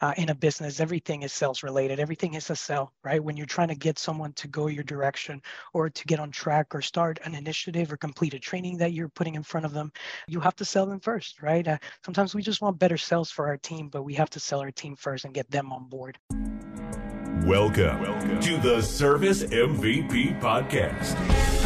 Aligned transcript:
uh, 0.00 0.14
in 0.16 0.30
a 0.30 0.34
business, 0.34 0.80
everything 0.80 1.22
is 1.22 1.32
sales 1.32 1.62
related. 1.62 2.00
Everything 2.00 2.34
is 2.34 2.48
a 2.50 2.56
sell, 2.56 2.92
right? 3.04 3.22
When 3.22 3.36
you're 3.36 3.46
trying 3.46 3.68
to 3.68 3.74
get 3.74 3.98
someone 3.98 4.32
to 4.34 4.48
go 4.48 4.66
your 4.66 4.84
direction 4.84 5.42
or 5.72 5.90
to 5.90 6.04
get 6.06 6.18
on 6.18 6.30
track 6.30 6.74
or 6.74 6.80
start 6.80 7.18
an 7.24 7.34
initiative 7.34 7.92
or 7.92 7.96
complete 7.96 8.34
a 8.34 8.38
training 8.38 8.78
that 8.78 8.92
you're 8.92 9.08
putting 9.08 9.34
in 9.34 9.42
front 9.42 9.66
of 9.66 9.72
them, 9.72 9.92
you 10.26 10.40
have 10.40 10.56
to 10.56 10.64
sell 10.64 10.86
them 10.86 11.00
first, 11.00 11.42
right? 11.42 11.66
Uh, 11.66 11.78
sometimes 12.04 12.34
we 12.34 12.42
just 12.42 12.62
want 12.62 12.78
better 12.78 12.96
sales 12.96 13.30
for 13.30 13.46
our 13.46 13.56
team, 13.56 13.88
but 13.88 14.02
we 14.02 14.14
have 14.14 14.30
to 14.30 14.40
sell 14.40 14.60
our 14.60 14.70
team 14.70 14.96
first 14.96 15.24
and 15.24 15.34
get 15.34 15.50
them 15.50 15.72
on 15.72 15.88
board. 15.88 16.18
Welcome, 17.44 18.02
Welcome. 18.02 18.40
to 18.40 18.58
the 18.58 18.82
Service 18.82 19.42
MVP 19.44 20.40
Podcast. 20.40 21.59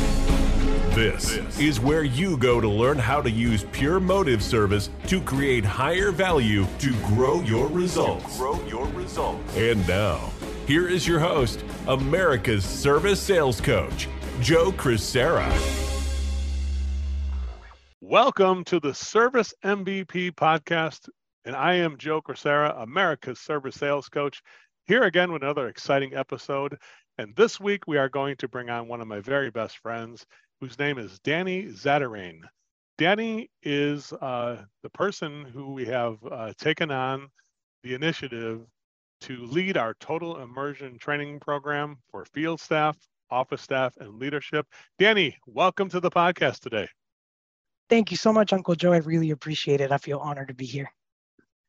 This, 0.94 1.30
this 1.30 1.58
is 1.58 1.80
where 1.80 2.04
you 2.04 2.36
go 2.36 2.60
to 2.60 2.68
learn 2.68 3.00
how 3.00 3.20
to 3.20 3.28
use 3.28 3.64
pure 3.72 3.98
motive 3.98 4.40
service 4.40 4.90
to 5.08 5.20
create 5.20 5.64
higher 5.64 6.12
value 6.12 6.64
to 6.78 6.92
grow 7.06 7.40
your 7.40 7.66
results. 7.66 8.38
grow 8.38 8.64
your 8.66 8.86
results. 8.90 9.56
And 9.56 9.84
now, 9.88 10.30
here 10.68 10.88
is 10.88 11.04
your 11.04 11.18
host, 11.18 11.64
America's 11.88 12.64
service 12.64 13.20
sales 13.20 13.60
coach, 13.60 14.08
Joe 14.40 14.70
Crisara. 14.70 15.50
Welcome 18.00 18.62
to 18.66 18.78
the 18.78 18.94
Service 18.94 19.52
MVP 19.64 20.30
podcast. 20.36 21.08
And 21.44 21.56
I 21.56 21.74
am 21.74 21.98
Joe 21.98 22.22
Crisara, 22.22 22.80
America's 22.80 23.40
service 23.40 23.74
sales 23.74 24.08
coach, 24.08 24.44
here 24.86 25.02
again 25.02 25.32
with 25.32 25.42
another 25.42 25.66
exciting 25.66 26.14
episode. 26.14 26.78
And 27.18 27.34
this 27.34 27.58
week 27.58 27.88
we 27.88 27.98
are 27.98 28.08
going 28.08 28.36
to 28.36 28.46
bring 28.46 28.70
on 28.70 28.86
one 28.86 29.00
of 29.00 29.08
my 29.08 29.18
very 29.18 29.50
best 29.50 29.78
friends 29.78 30.24
whose 30.64 30.78
name 30.78 30.96
is 30.96 31.18
Danny 31.18 31.64
Zatarain. 31.64 32.40
Danny 32.96 33.50
is 33.62 34.14
uh, 34.14 34.62
the 34.82 34.88
person 34.88 35.44
who 35.44 35.74
we 35.74 35.84
have 35.84 36.16
uh, 36.30 36.54
taken 36.56 36.90
on 36.90 37.28
the 37.82 37.92
initiative 37.92 38.62
to 39.20 39.44
lead 39.44 39.76
our 39.76 39.92
total 40.00 40.40
immersion 40.40 40.96
training 40.98 41.38
program 41.38 41.98
for 42.10 42.24
field 42.32 42.62
staff, 42.62 42.96
office 43.30 43.60
staff, 43.60 43.92
and 43.98 44.18
leadership. 44.18 44.66
Danny, 44.98 45.36
welcome 45.46 45.90
to 45.90 46.00
the 46.00 46.10
podcast 46.10 46.60
today. 46.60 46.88
Thank 47.90 48.10
you 48.10 48.16
so 48.16 48.32
much, 48.32 48.54
Uncle 48.54 48.74
Joe. 48.74 48.94
I 48.94 48.98
really 48.98 49.32
appreciate 49.32 49.82
it. 49.82 49.92
I 49.92 49.98
feel 49.98 50.18
honored 50.18 50.48
to 50.48 50.54
be 50.54 50.64
here. 50.64 50.90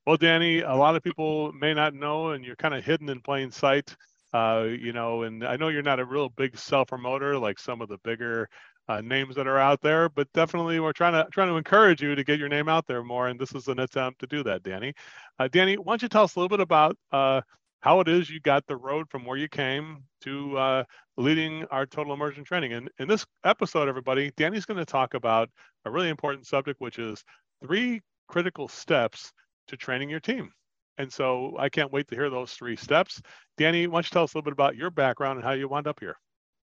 Well, 0.08 0.16
Danny, 0.16 0.62
a 0.62 0.74
lot 0.74 0.96
of 0.96 1.04
people 1.04 1.52
may 1.52 1.74
not 1.74 1.94
know, 1.94 2.30
and 2.30 2.46
you're 2.46 2.56
kind 2.56 2.74
of 2.74 2.86
hidden 2.86 3.10
in 3.10 3.20
plain 3.20 3.52
sight. 3.52 3.94
Uh, 4.34 4.68
you 4.68 4.92
know, 4.92 5.24
and 5.24 5.46
I 5.46 5.56
know 5.58 5.68
you're 5.68 5.82
not 5.82 6.00
a 6.00 6.06
real 6.06 6.30
big 6.30 6.58
self 6.58 6.90
promoter 6.90 7.38
like 7.38 7.60
some 7.60 7.82
of 7.82 7.90
the 7.90 7.98
bigger 8.04 8.50
uh, 8.88 9.02
names 9.02 9.36
that 9.36 9.48
are 9.48 9.58
out 9.58 9.82
there, 9.82 10.10
but 10.10 10.32
definitely 10.34 10.80
we're 10.80 10.94
trying 10.94 11.14
to 11.14 11.28
trying 11.32 11.50
to 11.50 11.58
encourage 11.58 12.02
you 12.02 12.16
to 12.16 12.24
get 12.24 12.40
your 12.40 12.50
name 12.50 12.70
out 12.70 12.86
there 12.88 13.04
more, 13.04 13.28
and 13.28 13.40
this 13.40 13.54
is 13.54 13.68
an 13.68 13.80
attempt 13.80 14.20
to 14.20 14.28
do 14.28 14.44
that, 14.44 14.64
Danny. 14.64 14.94
Uh, 15.40 15.48
Danny, 15.48 15.78
why 15.78 15.94
don't 15.94 16.02
you 16.02 16.10
tell 16.10 16.24
us 16.24 16.36
a 16.36 16.40
little 16.40 16.50
bit 16.50 16.62
about 16.62 16.98
uh, 17.12 17.42
how 17.82 18.00
it 18.00 18.08
is 18.08 18.30
you 18.30 18.40
got 18.40 18.66
the 18.68 18.76
road 18.76 19.10
from 19.10 19.26
where 19.26 19.38
you 19.38 19.48
came 19.48 20.04
to 20.22 20.58
uh, 20.58 20.84
leading 21.18 21.66
our 21.72 21.86
total 21.86 22.14
immersion 22.14 22.44
training? 22.44 22.74
And 22.74 22.90
in 23.00 23.08
this 23.08 23.26
episode, 23.44 23.88
everybody, 23.88 24.32
Danny's 24.38 24.66
going 24.66 24.80
to 24.80 24.86
talk 24.86 25.14
about 25.14 25.50
a 25.86 25.92
really 25.92 26.10
important 26.10 26.48
subject, 26.48 26.80
which 26.80 27.00
is 27.00 27.24
three 27.64 28.02
critical 28.28 28.68
steps 28.68 29.32
to 29.68 29.78
training 29.78 30.10
your 30.10 30.20
team. 30.20 30.52
And 30.98 31.12
so 31.12 31.56
I 31.60 31.70
can't 31.70 31.92
wait 31.92 32.08
to 32.08 32.16
hear 32.16 32.30
those 32.30 32.54
three 32.54 32.76
steps. 32.76 33.22
Danny, 33.58 33.88
why 33.88 33.98
don't 33.98 34.06
you 34.06 34.14
tell 34.14 34.24
us 34.24 34.34
a 34.34 34.38
little 34.38 34.46
bit 34.46 34.54
about 34.54 34.76
your 34.76 34.90
background 34.90 35.38
and 35.38 35.46
how 35.46 35.52
you 35.52 35.68
wound 35.68 35.88
up 35.88 36.00
here? 36.00 36.16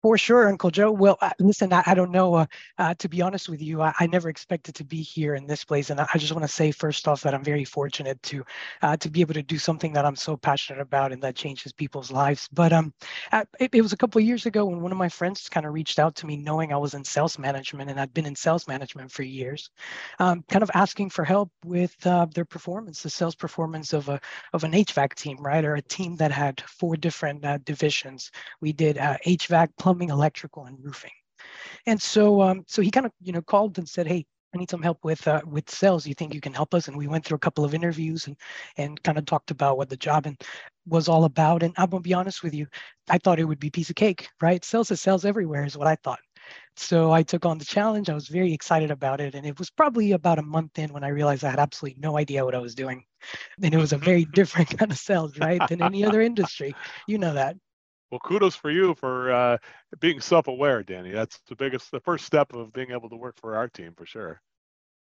For 0.03 0.17
sure, 0.17 0.49
Uncle 0.49 0.71
Joe. 0.71 0.91
Well, 0.91 1.19
listen, 1.39 1.75
I, 1.75 1.83
I, 1.85 1.95
don't 1.95 2.11
know. 2.11 2.33
Uh, 2.33 2.47
uh, 2.79 2.95
to 2.95 3.07
be 3.07 3.21
honest 3.21 3.51
with 3.51 3.61
you, 3.61 3.83
I, 3.83 3.93
I, 4.01 4.07
never 4.07 4.31
expected 4.31 4.75
to 4.77 4.85
be 4.85 5.03
here 5.03 5.35
in 5.35 5.47
this 5.47 5.63
place, 5.63 5.91
and 5.91 6.01
I, 6.01 6.07
I 6.15 6.17
just 6.17 6.33
want 6.33 6.43
to 6.43 6.49
say 6.49 6.71
first 6.71 7.07
off 7.07 7.21
that 7.21 7.35
I'm 7.35 7.45
very 7.45 7.67
fortunate 7.67 8.23
to 8.23 8.43
uh, 8.81 8.97
to 8.97 9.11
be 9.11 9.21
able 9.21 9.35
to 9.35 9.43
do 9.43 9.59
something 9.59 9.93
that 9.93 10.07
I'm 10.07 10.17
so 10.17 10.39
passionate 10.39 10.81
about 10.81 11.13
and 11.13 11.23
that 11.23 11.35
changes 11.37 11.73
people's 11.73 12.11
lives. 12.11 12.49
But 12.51 12.73
um, 12.73 12.95
uh, 13.31 13.45
it, 13.59 13.75
it 13.75 13.83
was 13.83 13.93
a 13.93 13.97
couple 13.97 14.19
of 14.19 14.27
years 14.27 14.47
ago 14.47 14.65
when 14.65 14.81
one 14.81 14.91
of 14.91 14.97
my 14.97 15.11
friends 15.11 15.51
kind 15.51 15.67
of 15.67 15.75
reached 15.75 15.99
out 15.99 16.15
to 16.17 16.27
me, 16.27 16.39
knowing 16.39 16.73
I 16.73 16.79
was 16.79 16.95
in 16.95 17.05
sales 17.05 17.39
management 17.39 17.91
and 17.91 18.01
I'd 18.01 18.15
been 18.15 18.25
in 18.25 18.35
sales 18.35 18.67
management 18.67 19.13
for 19.13 19.23
years, 19.23 19.69
um, 20.19 20.43
kind 20.49 20.63
of 20.63 20.71
asking 20.73 21.11
for 21.11 21.27
help 21.27 21.51
with 21.63 21.95
uh, 22.07 22.25
their 22.35 22.47
performance, 22.47 23.03
the 23.03 23.11
sales 23.11 23.35
performance 23.35 23.93
of 23.93 24.09
a 24.09 24.19
of 24.55 24.65
an 24.65 24.73
HVAC 24.73 25.15
team, 25.15 25.37
right, 25.41 25.65
or 25.65 25.75
a 25.75 25.83
team 25.83 26.17
that 26.17 26.33
had 26.33 26.63
four 26.63 26.97
different 26.97 27.45
divisions. 27.67 28.31
We 28.63 28.73
did 28.73 28.97
HVAC 28.97 29.69
plumbing, 29.91 30.11
electrical, 30.11 30.67
and 30.67 30.79
roofing. 30.85 31.11
And 31.87 32.01
so, 32.01 32.43
um, 32.43 32.65
so 32.69 32.83
he 32.83 32.91
kind 32.91 33.07
of, 33.07 33.13
you 33.21 33.33
know, 33.33 33.43
called 33.43 33.79
and 33.79 33.89
said, 33.89 34.07
"Hey, 34.07 34.25
I 34.55 34.59
need 34.59 34.71
some 34.71 34.83
help 34.83 34.99
with 35.05 35.27
uh, 35.29 35.43
with 35.47 35.71
sales. 35.71 36.07
You 36.07 36.15
think 36.15 36.35
you 36.35 36.41
can 36.41 36.55
help 36.55 36.75
us?" 36.75 36.89
And 36.89 36.97
we 36.97 37.09
went 37.09 37.25
through 37.25 37.37
a 37.37 37.41
couple 37.41 37.65
of 37.65 37.75
interviews 37.75 38.27
and 38.27 38.37
and 38.77 39.03
kind 39.03 39.19
of 39.19 39.27
talked 39.27 39.51
about 39.51 39.79
what 39.79 39.89
the 39.91 39.97
job 39.97 40.27
and 40.27 40.41
was 40.87 41.09
all 41.09 41.25
about. 41.25 41.63
And 41.63 41.75
I'm 41.79 41.91
gonna 41.91 42.03
be 42.03 42.15
honest 42.15 42.43
with 42.43 42.55
you, 42.55 42.67
I 43.11 43.19
thought 43.19 43.41
it 43.41 43.45
would 43.47 43.61
be 43.61 43.71
piece 43.71 43.91
of 43.91 43.97
cake, 43.97 44.29
right? 44.41 44.65
Sales 44.65 44.91
is 44.91 45.01
sales 45.01 45.25
everywhere 45.25 45.65
is 45.65 45.77
what 45.79 45.89
I 45.89 45.97
thought. 45.97 46.21
So 46.77 47.13
I 47.13 47.23
took 47.23 47.47
on 47.47 47.59
the 47.59 47.65
challenge. 47.65 48.11
I 48.11 48.15
was 48.15 48.29
very 48.29 48.53
excited 48.53 48.91
about 48.91 49.21
it, 49.21 49.35
and 49.35 49.47
it 49.47 49.59
was 49.59 49.71
probably 49.71 50.13
about 50.13 50.39
a 50.39 50.43
month 50.43 50.79
in 50.79 50.93
when 50.93 51.05
I 51.05 51.09
realized 51.09 51.45
I 51.45 51.51
had 51.51 51.61
absolutely 51.61 52.01
no 52.01 52.19
idea 52.19 52.45
what 52.45 52.55
I 52.55 52.59
was 52.61 52.75
doing. 52.75 53.05
And 53.63 53.75
it 53.75 53.79
was 53.79 53.93
a 53.93 53.99
very 53.99 54.25
different 54.41 54.79
kind 54.79 54.93
of 54.93 54.99
sales, 54.99 55.39
right, 55.41 55.67
than 55.67 55.83
any 55.83 56.05
other 56.05 56.23
industry. 56.23 56.77
You 57.07 57.19
know 57.19 57.35
that. 57.35 57.57
Well, 58.11 58.21
kudos 58.21 58.57
for 58.57 58.71
you 58.71 58.95
for 58.95 59.33
uh, 59.33 59.59
being 60.01 60.21
self-aware, 60.21 60.83
Danny. 60.83 61.13
That's 61.13 61.39
the 61.49 61.57
biggest, 61.57 61.91
the 61.91 62.01
first 62.01 62.25
step 62.25 62.53
of 62.55 62.73
being 62.73 62.91
able 62.93 63.09
to 63.11 63.17
work 63.17 63.37
for 63.41 63.57
our 63.57 63.69
team 63.69 63.95
for 63.97 64.07
sure. 64.07 64.41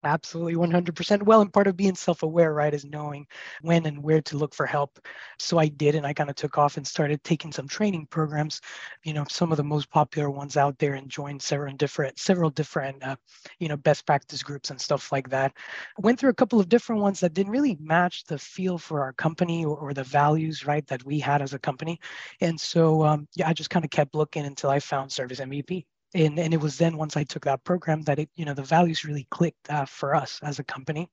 Absolutely, 0.07 0.55
100%. 0.57 1.25
Well, 1.25 1.41
and 1.41 1.53
part 1.53 1.67
of 1.67 1.77
being 1.77 1.97
self 1.97 2.23
aware, 2.23 2.55
right, 2.55 2.73
is 2.73 2.85
knowing 2.85 3.27
when 3.63 3.85
and 3.87 4.03
where 4.03 4.23
to 4.23 4.37
look 4.37 4.55
for 4.55 4.65
help. 4.65 5.01
So 5.39 5.59
I 5.59 5.67
did, 5.69 5.97
and 5.97 6.07
I 6.07 6.13
kind 6.15 6.31
of 6.31 6.37
took 6.37 6.57
off 6.59 6.77
and 6.77 6.87
started 6.87 7.23
taking 7.25 7.51
some 7.53 7.67
training 7.67 8.07
programs, 8.07 8.61
you 9.05 9.13
know, 9.13 9.25
some 9.29 9.51
of 9.51 9.57
the 9.57 9.65
most 9.65 9.91
popular 9.91 10.31
ones 10.31 10.57
out 10.57 10.79
there, 10.79 10.95
and 10.95 11.11
joined 11.11 11.43
several 11.43 11.75
different, 11.75 12.19
several 12.21 12.51
different, 12.51 13.03
uh, 13.03 13.17
you 13.59 13.69
know, 13.69 13.77
best 13.77 14.07
practice 14.07 14.43
groups 14.45 14.71
and 14.71 14.81
stuff 14.81 15.11
like 15.13 15.29
that. 15.31 15.53
went 15.99 16.21
through 16.21 16.31
a 16.31 16.35
couple 16.35 16.61
of 16.61 16.69
different 16.69 17.03
ones 17.03 17.19
that 17.21 17.35
didn't 17.35 17.53
really 17.53 17.77
match 17.81 18.25
the 18.27 18.39
feel 18.39 18.79
for 18.79 19.03
our 19.03 19.13
company 19.15 19.65
or, 19.65 19.77
or 19.77 19.93
the 19.93 20.05
values, 20.05 20.65
right, 20.67 20.87
that 20.87 21.05
we 21.05 21.19
had 21.19 21.43
as 21.43 21.53
a 21.53 21.59
company. 21.59 21.99
And 22.41 22.61
so, 22.61 23.05
um, 23.05 23.27
yeah, 23.35 23.49
I 23.49 23.53
just 23.55 23.71
kind 23.71 23.85
of 23.85 23.91
kept 23.91 24.15
looking 24.15 24.47
until 24.47 24.71
I 24.71 24.79
found 24.79 25.11
Service 25.13 25.41
MVP 25.41 25.85
and 26.15 26.39
and 26.39 26.55
it 26.55 26.61
was 26.61 26.79
then 26.79 26.97
once 26.97 27.17
I 27.17 27.25
took 27.25 27.45
that 27.45 27.65
program 27.65 28.03
that 28.03 28.19
it 28.19 28.31
you 28.37 28.45
know 28.45 28.55
the 28.55 28.63
values 28.63 29.05
really 29.05 29.27
clicked 29.31 29.71
uh, 29.71 29.85
for 29.85 30.15
us 30.15 30.41
as 30.43 30.59
a 30.59 30.65
company, 30.65 31.11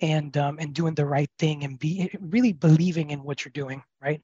and 0.00 0.36
um, 0.36 0.58
and 0.58 0.74
doing 0.74 0.94
the 0.94 1.06
right 1.06 1.30
thing 1.38 1.64
and 1.64 1.78
be 1.78 2.10
really 2.20 2.52
believing 2.52 3.10
in 3.10 3.22
what 3.22 3.44
you're 3.44 3.52
doing 3.52 3.82
right, 4.00 4.20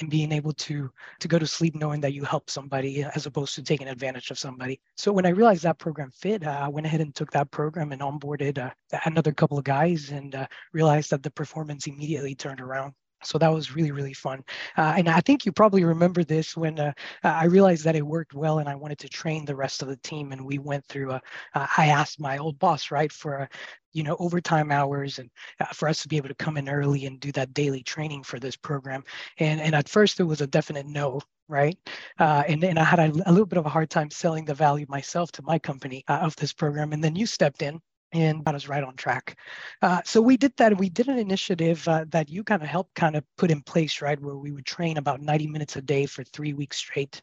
and 0.00 0.10
being 0.10 0.32
able 0.32 0.52
to 0.52 0.90
to 1.20 1.28
go 1.28 1.38
to 1.38 1.46
sleep 1.46 1.74
knowing 1.74 2.00
that 2.00 2.12
you 2.12 2.24
help 2.24 2.50
somebody 2.50 3.02
as 3.02 3.26
opposed 3.26 3.54
to 3.54 3.62
taking 3.62 3.88
advantage 3.88 4.30
of 4.30 4.38
somebody. 4.38 4.80
So 4.96 5.12
when 5.12 5.26
I 5.26 5.30
realized 5.30 5.62
that 5.64 5.78
program 5.78 6.10
fit, 6.10 6.46
uh, 6.46 6.60
I 6.62 6.68
went 6.68 6.86
ahead 6.86 7.00
and 7.00 7.14
took 7.14 7.30
that 7.32 7.50
program 7.50 7.92
and 7.92 8.02
onboarded 8.02 8.58
uh, 8.58 8.70
another 9.04 9.32
couple 9.32 9.58
of 9.58 9.64
guys 9.64 10.10
and 10.10 10.34
uh, 10.34 10.46
realized 10.72 11.10
that 11.10 11.22
the 11.22 11.30
performance 11.30 11.86
immediately 11.86 12.34
turned 12.34 12.60
around 12.60 12.94
so 13.24 13.38
that 13.38 13.52
was 13.52 13.74
really 13.74 13.92
really 13.92 14.14
fun. 14.14 14.42
Uh, 14.76 14.94
and 14.96 15.08
i 15.08 15.20
think 15.20 15.46
you 15.46 15.52
probably 15.52 15.84
remember 15.84 16.24
this 16.24 16.56
when 16.56 16.78
uh, 16.78 16.92
i 17.22 17.44
realized 17.46 17.84
that 17.84 17.96
it 17.96 18.06
worked 18.06 18.34
well 18.34 18.58
and 18.58 18.68
i 18.68 18.74
wanted 18.74 18.98
to 18.98 19.08
train 19.08 19.44
the 19.44 19.56
rest 19.56 19.82
of 19.82 19.88
the 19.88 19.96
team 19.98 20.32
and 20.32 20.44
we 20.44 20.58
went 20.58 20.84
through 20.86 21.10
a, 21.12 21.20
uh, 21.54 21.66
I 21.76 21.86
asked 21.86 22.20
my 22.20 22.38
old 22.38 22.58
boss 22.58 22.90
right 22.90 23.12
for 23.12 23.48
you 23.92 24.02
know 24.02 24.16
overtime 24.18 24.70
hours 24.70 25.18
and 25.18 25.30
uh, 25.60 25.66
for 25.66 25.88
us 25.88 26.02
to 26.02 26.08
be 26.08 26.16
able 26.16 26.28
to 26.28 26.34
come 26.34 26.56
in 26.56 26.68
early 26.68 27.06
and 27.06 27.20
do 27.20 27.32
that 27.32 27.54
daily 27.54 27.82
training 27.82 28.22
for 28.22 28.38
this 28.38 28.56
program. 28.56 29.04
And 29.38 29.60
and 29.60 29.74
at 29.74 29.88
first 29.88 30.20
it 30.20 30.24
was 30.24 30.40
a 30.40 30.46
definite 30.46 30.86
no 30.86 31.20
right? 31.46 31.76
Uh, 32.18 32.42
and, 32.48 32.64
and 32.64 32.78
i 32.78 32.84
had 32.84 32.98
a, 32.98 33.12
a, 33.26 33.32
little 33.32 33.44
bit 33.44 33.58
of 33.58 33.66
a 33.66 33.68
hard 33.68 33.90
time 33.90 34.10
selling 34.10 34.46
the 34.46 34.54
value 34.54 34.86
myself 34.88 35.30
to 35.30 35.42
my 35.42 35.58
company 35.58 36.02
uh, 36.08 36.20
of 36.22 36.34
this 36.36 36.54
program. 36.54 36.94
And 36.94 37.04
then 37.04 37.14
you 37.14 37.26
stepped 37.26 37.60
in 37.60 37.80
and 38.14 38.44
got 38.44 38.54
us 38.54 38.68
right 38.68 38.84
on 38.84 38.94
track. 38.94 39.36
Uh, 39.82 40.00
so 40.04 40.22
we 40.22 40.36
did 40.36 40.56
that. 40.56 40.78
We 40.78 40.88
did 40.88 41.08
an 41.08 41.18
initiative 41.18 41.86
uh, 41.88 42.04
that 42.10 42.30
you 42.30 42.44
kind 42.44 42.62
of 42.62 42.68
helped 42.68 42.94
kind 42.94 43.16
of 43.16 43.24
put 43.36 43.50
in 43.50 43.60
place, 43.60 44.00
right, 44.00 44.18
where 44.20 44.36
we 44.36 44.52
would 44.52 44.64
train 44.64 44.96
about 44.96 45.20
90 45.20 45.48
minutes 45.48 45.76
a 45.76 45.82
day 45.82 46.06
for 46.06 46.22
three 46.24 46.54
weeks 46.54 46.76
straight. 46.78 47.20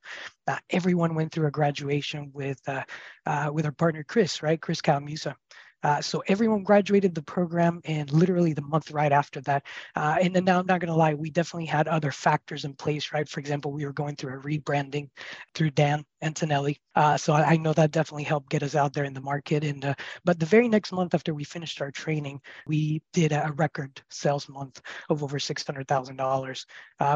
Uh, 0.47 0.57
everyone 0.69 1.15
went 1.15 1.31
through 1.31 1.47
a 1.47 1.51
graduation 1.51 2.29
with 2.33 2.59
uh, 2.67 2.83
uh, 3.25 3.49
with 3.53 3.65
our 3.65 3.71
partner 3.71 4.03
Chris, 4.03 4.43
right, 4.43 4.61
Chris 4.61 4.81
Calamusa. 4.81 5.33
Uh, 5.83 6.01
so 6.01 6.23
everyone 6.27 6.63
graduated 6.63 7.15
the 7.15 7.21
program 7.21 7.81
and 7.85 8.11
literally 8.11 8.53
the 8.53 8.61
month 8.61 8.91
right 8.91 9.11
after 9.11 9.41
that. 9.41 9.65
Uh, 9.95 10.17
and 10.21 10.35
then 10.35 10.45
now 10.45 10.59
I'm 10.59 10.65
not 10.65 10.79
going 10.79 10.91
to 10.91 10.95
lie, 10.95 11.13
we 11.13 11.29
definitely 11.29 11.65
had 11.65 11.87
other 11.87 12.11
factors 12.11 12.65
in 12.65 12.73
place, 12.73 13.11
right? 13.13 13.27
For 13.27 13.39
example, 13.39 13.71
we 13.71 13.85
were 13.85 13.93
going 13.93 14.15
through 14.15 14.37
a 14.37 14.41
rebranding 14.41 15.09
through 15.53 15.71
Dan 15.71 16.05
Antonelli. 16.21 16.79
Uh, 16.95 17.17
so 17.17 17.33
I, 17.33 17.53
I, 17.53 17.57
know 17.57 17.73
that 17.73 17.91
definitely 17.91 18.25
helped 18.25 18.49
get 18.49 18.61
us 18.61 18.75
out 18.75 18.93
there 18.93 19.05
in 19.05 19.13
the 19.13 19.21
market. 19.21 19.63
And 19.63 19.83
uh, 19.83 19.95
but 20.23 20.39
the 20.39 20.45
very 20.45 20.67
next 20.67 20.91
month 20.91 21.15
after 21.15 21.33
we 21.33 21.43
finished 21.43 21.81
our 21.81 21.89
training, 21.89 22.41
we 22.67 23.01
did 23.11 23.31
a 23.31 23.51
record 23.55 24.01
sales 24.09 24.47
month 24.47 24.81
of 25.09 25.23
over 25.23 25.39
six 25.39 25.65
hundred 25.65 25.87
thousand 25.87 26.19
uh, 26.19 26.23
dollars. 26.23 26.65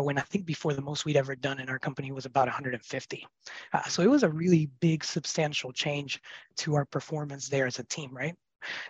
When 0.01 0.17
I 0.17 0.21
think 0.21 0.45
before 0.45 0.73
the 0.73 0.81
most 0.81 1.05
we'd 1.05 1.17
ever 1.17 1.35
done 1.35 1.59
in 1.59 1.69
our 1.69 1.77
company 1.77 2.11
was 2.11 2.25
about 2.25 2.47
150. 2.47 3.27
Uh, 3.73 3.83
so 3.83 4.01
it 4.01 4.09
was 4.09 4.23
a 4.23 4.29
really 4.29 4.69
big, 4.79 5.03
substantial 5.03 5.71
change 5.71 6.21
to 6.57 6.75
our 6.75 6.85
performance 6.85 7.47
there 7.47 7.67
as 7.67 7.79
a 7.79 7.83
team, 7.83 8.09
right? 8.11 8.35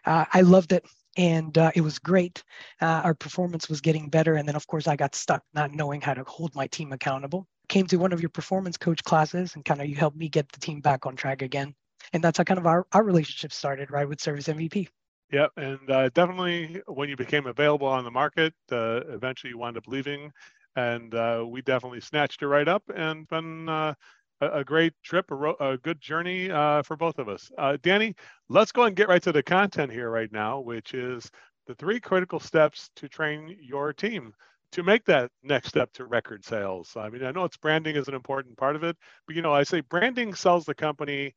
Uh, 0.05 0.25
I 0.31 0.41
loved 0.41 0.71
it. 0.71 0.85
and 1.17 1.57
uh, 1.57 1.71
it 1.75 1.81
was 1.81 1.97
great. 1.99 2.43
Uh, 2.81 3.01
our 3.03 3.13
performance 3.13 3.69
was 3.69 3.79
getting 3.81 4.09
better, 4.09 4.35
and 4.35 4.47
then 4.47 4.55
of 4.55 4.67
course 4.67 4.87
I 4.87 4.95
got 4.95 5.15
stuck 5.15 5.43
not 5.53 5.71
knowing 5.73 6.01
how 6.01 6.13
to 6.13 6.23
hold 6.25 6.53
my 6.55 6.67
team 6.67 6.91
accountable. 6.91 7.47
Came 7.69 7.87
to 7.87 7.97
one 7.97 8.11
of 8.13 8.21
your 8.21 8.29
performance 8.29 8.77
coach 8.77 9.03
classes, 9.03 9.55
and 9.55 9.63
kind 9.63 9.81
of 9.81 9.87
you 9.87 9.95
helped 9.95 10.17
me 10.17 10.27
get 10.29 10.51
the 10.51 10.59
team 10.59 10.81
back 10.81 11.05
on 11.05 11.15
track 11.15 11.41
again, 11.41 11.73
and 12.13 12.23
that's 12.23 12.37
how 12.37 12.43
kind 12.43 12.59
of 12.59 12.67
our, 12.67 12.85
our 12.91 13.03
relationship 13.03 13.53
started, 13.53 13.91
right, 13.91 14.07
with 14.07 14.19
Service 14.21 14.47
MVP. 14.47 14.89
Yep, 15.31 15.51
and 15.57 15.89
uh, 15.89 16.09
definitely 16.09 16.81
when 16.87 17.09
you 17.09 17.15
became 17.15 17.47
available 17.47 17.87
on 17.87 18.03
the 18.03 18.11
market, 18.11 18.53
uh, 18.71 19.01
eventually 19.07 19.49
you 19.51 19.57
wound 19.57 19.77
up 19.77 19.87
leaving, 19.87 20.31
and 20.75 21.15
uh, 21.15 21.43
we 21.47 21.61
definitely 21.61 22.01
snatched 22.01 22.41
it 22.41 22.47
right 22.47 22.67
up 22.67 22.83
and 22.93 23.27
been 23.29 23.95
uh, 24.41 24.51
a, 24.51 24.63
great 24.63 24.93
trip, 25.03 25.31
a, 25.31 25.35
ro- 25.35 25.57
a 25.59 25.77
good 25.77 25.99
journey 25.99 26.51
uh, 26.51 26.81
for 26.83 26.95
both 26.95 27.19
of 27.19 27.29
us. 27.29 27.51
Uh, 27.57 27.77
Danny, 27.81 28.15
let's 28.49 28.71
go 28.71 28.83
and 28.83 28.95
get 28.95 29.07
right 29.07 29.23
to 29.23 29.31
the 29.31 29.43
content 29.43 29.91
here 29.91 30.09
right 30.09 30.31
now, 30.31 30.59
which 30.59 30.93
is 30.93 31.29
the 31.67 31.75
three 31.75 31.99
critical 31.99 32.39
steps 32.39 32.89
to 32.95 33.07
train 33.07 33.57
your 33.61 33.93
team 33.93 34.33
to 34.71 34.83
make 34.83 35.05
that 35.05 35.31
next 35.43 35.69
step 35.69 35.91
to 35.93 36.05
record 36.05 36.43
sales. 36.43 36.93
I 36.97 37.09
mean, 37.09 37.23
I 37.23 37.31
know 37.31 37.45
it's 37.45 37.57
branding 37.57 37.95
is 37.95 38.07
an 38.07 38.13
important 38.13 38.57
part 38.57 38.75
of 38.75 38.83
it, 38.83 38.97
but 39.25 39.35
you 39.35 39.41
know, 39.41 39.53
I 39.53 39.63
say 39.63 39.81
branding 39.81 40.33
sells 40.33 40.65
the 40.65 40.75
company 40.75 41.33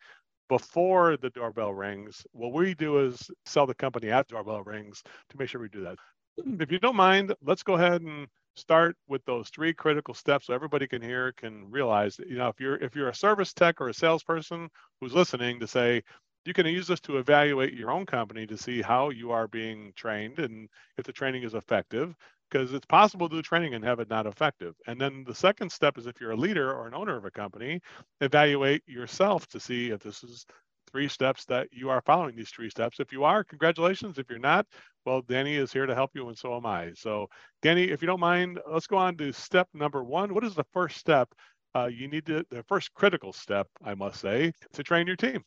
before 0.48 1.16
the 1.16 1.30
doorbell 1.30 1.72
rings. 1.72 2.26
What 2.32 2.52
we 2.52 2.74
do 2.74 3.06
is 3.06 3.30
sell 3.44 3.66
the 3.66 3.74
company 3.74 4.10
at 4.10 4.26
the 4.26 4.34
doorbell 4.34 4.62
rings 4.62 5.02
to 5.04 5.38
make 5.38 5.48
sure 5.48 5.60
we 5.60 5.68
do 5.68 5.82
that. 5.84 5.96
If 6.60 6.72
you 6.72 6.78
don't 6.78 6.96
mind, 6.96 7.34
let's 7.42 7.62
go 7.62 7.74
ahead 7.74 8.02
and 8.02 8.26
start 8.58 8.96
with 9.08 9.24
those 9.24 9.48
three 9.48 9.72
critical 9.72 10.14
steps 10.14 10.46
so 10.46 10.54
everybody 10.54 10.86
can 10.86 11.02
hear 11.02 11.32
can 11.32 11.70
realize 11.70 12.16
that 12.16 12.28
you 12.28 12.36
know 12.36 12.48
if 12.48 12.60
you're 12.60 12.76
if 12.76 12.94
you're 12.94 13.08
a 13.08 13.14
service 13.14 13.52
tech 13.52 13.80
or 13.80 13.88
a 13.88 13.94
salesperson 13.94 14.68
who's 15.00 15.14
listening 15.14 15.60
to 15.60 15.66
say 15.66 16.02
you 16.44 16.54
can 16.54 16.66
use 16.66 16.86
this 16.86 17.00
to 17.00 17.18
evaluate 17.18 17.74
your 17.74 17.90
own 17.90 18.06
company 18.06 18.46
to 18.46 18.56
see 18.56 18.80
how 18.80 19.10
you 19.10 19.30
are 19.30 19.48
being 19.48 19.92
trained 19.96 20.38
and 20.38 20.68
if 20.96 21.04
the 21.04 21.12
training 21.12 21.42
is 21.42 21.54
effective 21.54 22.14
because 22.50 22.72
it's 22.72 22.86
possible 22.86 23.28
to 23.28 23.36
do 23.36 23.42
training 23.42 23.74
and 23.74 23.84
have 23.84 24.00
it 24.00 24.10
not 24.10 24.26
effective 24.26 24.74
and 24.86 25.00
then 25.00 25.24
the 25.26 25.34
second 25.34 25.70
step 25.70 25.98
is 25.98 26.06
if 26.06 26.20
you're 26.20 26.32
a 26.32 26.36
leader 26.36 26.72
or 26.72 26.86
an 26.86 26.94
owner 26.94 27.16
of 27.16 27.24
a 27.24 27.30
company 27.30 27.80
evaluate 28.20 28.82
yourself 28.86 29.46
to 29.46 29.60
see 29.60 29.90
if 29.90 30.00
this 30.00 30.22
is 30.22 30.46
three 30.90 31.08
steps 31.08 31.44
that 31.46 31.68
you 31.72 31.90
are 31.90 32.00
following 32.00 32.34
these 32.34 32.50
three 32.50 32.70
steps. 32.70 33.00
If 33.00 33.12
you 33.12 33.24
are, 33.24 33.44
congratulations. 33.44 34.18
If 34.18 34.30
you're 34.30 34.38
not, 34.38 34.66
well, 35.08 35.22
Danny 35.22 35.54
is 35.54 35.72
here 35.72 35.86
to 35.86 35.94
help 35.94 36.10
you, 36.14 36.28
and 36.28 36.36
so 36.36 36.54
am 36.54 36.66
I. 36.66 36.92
So, 36.94 37.28
Danny, 37.62 37.84
if 37.84 38.02
you 38.02 38.06
don't 38.06 38.20
mind, 38.20 38.60
let's 38.70 38.86
go 38.86 38.98
on 38.98 39.16
to 39.16 39.32
step 39.32 39.66
number 39.72 40.04
one. 40.04 40.34
What 40.34 40.44
is 40.44 40.54
the 40.54 40.66
first 40.72 40.98
step 40.98 41.34
uh, 41.74 41.86
you 41.86 42.08
need 42.08 42.26
to, 42.26 42.44
the 42.50 42.62
first 42.64 42.92
critical 42.92 43.32
step, 43.32 43.68
I 43.82 43.94
must 43.94 44.20
say, 44.20 44.52
to 44.74 44.82
train 44.82 45.06
your 45.06 45.16
team? 45.16 45.44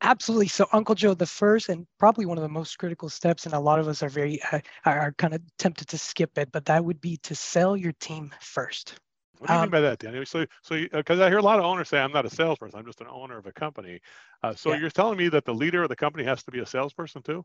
Absolutely. 0.00 0.48
So, 0.48 0.66
Uncle 0.72 0.94
Joe, 0.94 1.12
the 1.12 1.26
first 1.26 1.68
and 1.68 1.86
probably 1.98 2.24
one 2.24 2.38
of 2.38 2.42
the 2.42 2.48
most 2.48 2.78
critical 2.78 3.10
steps, 3.10 3.44
and 3.44 3.54
a 3.54 3.60
lot 3.60 3.78
of 3.78 3.88
us 3.88 4.02
are 4.02 4.08
very 4.08 4.40
uh, 4.52 4.60
are 4.86 5.12
kind 5.18 5.34
of 5.34 5.42
tempted 5.58 5.88
to 5.88 5.98
skip 5.98 6.38
it, 6.38 6.50
but 6.50 6.64
that 6.64 6.82
would 6.82 7.00
be 7.00 7.18
to 7.24 7.34
sell 7.34 7.76
your 7.76 7.92
team 8.00 8.32
first. 8.40 8.98
What 9.38 9.48
do 9.48 9.52
you 9.52 9.58
um, 9.58 9.64
mean 9.64 9.70
by 9.70 9.80
that, 9.80 9.98
Danny? 9.98 10.24
So, 10.24 10.46
so 10.62 10.82
because 10.92 11.20
uh, 11.20 11.24
I 11.24 11.28
hear 11.28 11.38
a 11.38 11.42
lot 11.42 11.58
of 11.58 11.64
owners 11.64 11.88
say, 11.88 11.98
"I'm 11.98 12.12
not 12.12 12.24
a 12.24 12.30
salesperson; 12.30 12.78
I'm 12.78 12.86
just 12.86 13.00
an 13.00 13.08
owner 13.08 13.36
of 13.36 13.46
a 13.46 13.52
company." 13.52 14.00
Uh, 14.42 14.54
so, 14.54 14.70
yeah. 14.70 14.78
you're 14.78 14.90
telling 14.90 15.18
me 15.18 15.28
that 15.28 15.44
the 15.44 15.54
leader 15.54 15.82
of 15.82 15.88
the 15.88 15.96
company 15.96 16.24
has 16.24 16.42
to 16.44 16.50
be 16.50 16.60
a 16.60 16.66
salesperson 16.66 17.22
too? 17.22 17.44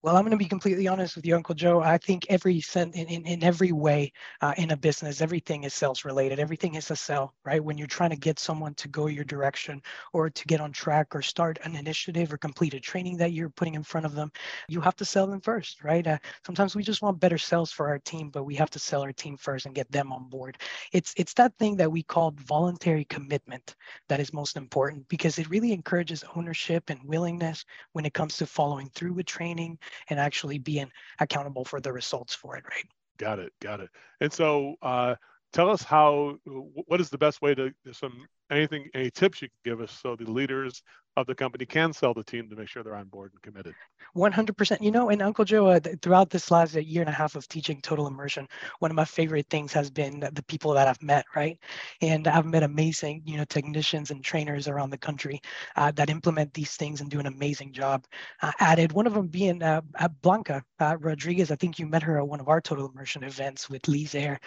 Well, 0.00 0.16
I'm 0.16 0.22
going 0.22 0.30
to 0.30 0.36
be 0.36 0.44
completely 0.44 0.86
honest 0.86 1.16
with 1.16 1.26
you, 1.26 1.34
Uncle 1.34 1.56
Joe. 1.56 1.80
I 1.80 1.98
think 1.98 2.24
every 2.28 2.62
in, 2.76 2.92
in, 2.92 3.26
in 3.26 3.42
every 3.42 3.72
way 3.72 4.12
uh, 4.40 4.54
in 4.56 4.70
a 4.70 4.76
business, 4.76 5.20
everything 5.20 5.64
is 5.64 5.74
sales 5.74 6.04
related. 6.04 6.38
Everything 6.38 6.76
is 6.76 6.92
a 6.92 6.96
sell, 6.96 7.34
right? 7.44 7.62
When 7.62 7.76
you're 7.76 7.88
trying 7.88 8.10
to 8.10 8.16
get 8.16 8.38
someone 8.38 8.74
to 8.74 8.86
go 8.86 9.08
your 9.08 9.24
direction 9.24 9.82
or 10.12 10.30
to 10.30 10.44
get 10.46 10.60
on 10.60 10.70
track 10.70 11.16
or 11.16 11.22
start 11.22 11.58
an 11.64 11.74
initiative 11.74 12.32
or 12.32 12.38
complete 12.38 12.74
a 12.74 12.80
training 12.80 13.16
that 13.16 13.32
you're 13.32 13.50
putting 13.50 13.74
in 13.74 13.82
front 13.82 14.06
of 14.06 14.14
them, 14.14 14.30
you 14.68 14.80
have 14.80 14.94
to 14.96 15.04
sell 15.04 15.26
them 15.26 15.40
first, 15.40 15.82
right? 15.82 16.06
Uh, 16.06 16.18
sometimes 16.46 16.76
we 16.76 16.84
just 16.84 17.02
want 17.02 17.18
better 17.18 17.38
sales 17.38 17.72
for 17.72 17.88
our 17.88 17.98
team, 17.98 18.30
but 18.30 18.44
we 18.44 18.54
have 18.54 18.70
to 18.70 18.78
sell 18.78 19.02
our 19.02 19.12
team 19.12 19.36
first 19.36 19.66
and 19.66 19.74
get 19.74 19.90
them 19.90 20.12
on 20.12 20.28
board. 20.28 20.58
It's 20.92 21.12
it's 21.16 21.34
that 21.34 21.58
thing 21.58 21.76
that 21.76 21.90
we 21.90 22.04
call 22.04 22.32
voluntary 22.36 23.04
commitment 23.06 23.74
that 24.08 24.20
is 24.20 24.32
most 24.32 24.56
important 24.56 25.08
because 25.08 25.40
it 25.40 25.50
really 25.50 25.72
encourages 25.72 26.22
ownership 26.36 26.88
and 26.88 27.00
willingness 27.02 27.64
when 27.94 28.06
it 28.06 28.14
comes 28.14 28.36
to 28.36 28.46
following 28.46 28.90
through 28.94 29.14
with 29.14 29.26
training 29.26 29.76
and 30.10 30.18
actually 30.18 30.58
being 30.58 30.90
accountable 31.20 31.64
for 31.64 31.80
the 31.80 31.92
results 31.92 32.34
for 32.34 32.56
it, 32.56 32.64
right? 32.64 32.84
Got 33.18 33.38
it, 33.38 33.52
got 33.60 33.80
it. 33.80 33.90
And 34.20 34.32
so, 34.32 34.76
uh, 34.82 35.16
tell 35.52 35.70
us 35.70 35.82
how. 35.82 36.38
What 36.44 37.00
is 37.00 37.10
the 37.10 37.18
best 37.18 37.42
way 37.42 37.54
to 37.54 37.72
some 37.92 38.26
anything 38.50 38.88
any 38.94 39.10
tips 39.10 39.42
you 39.42 39.48
can 39.48 39.72
give 39.72 39.80
us 39.80 39.92
so 39.92 40.16
the 40.16 40.30
leaders 40.30 40.82
of 41.20 41.26
the 41.26 41.34
company 41.34 41.66
can 41.66 41.92
sell 41.92 42.14
the 42.14 42.24
team 42.24 42.48
to 42.48 42.56
make 42.56 42.68
sure 42.68 42.82
they're 42.82 42.94
on 42.94 43.08
board 43.08 43.32
and 43.32 43.42
committed. 43.42 43.74
100% 44.16 44.80
you 44.80 44.90
know 44.90 45.10
and 45.10 45.20
uncle 45.20 45.44
joe 45.44 45.66
uh, 45.66 45.80
throughout 46.00 46.30
this 46.30 46.50
last 46.50 46.74
year 46.74 47.02
and 47.02 47.10
a 47.10 47.12
half 47.12 47.36
of 47.36 47.46
teaching 47.46 47.78
total 47.82 48.06
immersion 48.06 48.48
one 48.78 48.90
of 48.90 48.94
my 48.94 49.04
favorite 49.04 49.46
things 49.50 49.72
has 49.72 49.90
been 49.90 50.20
the 50.20 50.42
people 50.48 50.72
that 50.72 50.88
i've 50.88 51.02
met 51.02 51.26
right? 51.36 51.58
And 52.00 52.26
i've 52.26 52.46
met 52.46 52.62
amazing 52.62 53.22
you 53.26 53.36
know 53.36 53.44
technicians 53.44 54.10
and 54.10 54.24
trainers 54.24 54.66
around 54.66 54.90
the 54.90 54.98
country 54.98 55.40
uh, 55.76 55.92
that 55.92 56.10
implement 56.10 56.52
these 56.54 56.76
things 56.76 57.00
and 57.00 57.10
do 57.10 57.20
an 57.20 57.26
amazing 57.26 57.72
job. 57.72 58.04
Uh, 58.42 58.52
added 58.60 58.92
one 58.92 59.06
of 59.06 59.14
them 59.14 59.26
being 59.26 59.62
uh, 59.62 59.80
blanca 60.22 60.62
uh, 60.80 60.96
rodriguez. 61.00 61.50
I 61.50 61.56
think 61.56 61.78
you 61.78 61.86
met 61.86 62.02
her 62.02 62.18
at 62.18 62.28
one 62.28 62.40
of 62.40 62.48
our 62.48 62.60
total 62.60 62.88
immersion 62.88 63.22
events 63.24 63.68
with 63.68 63.86
lee's 63.88 64.14
air. 64.14 64.40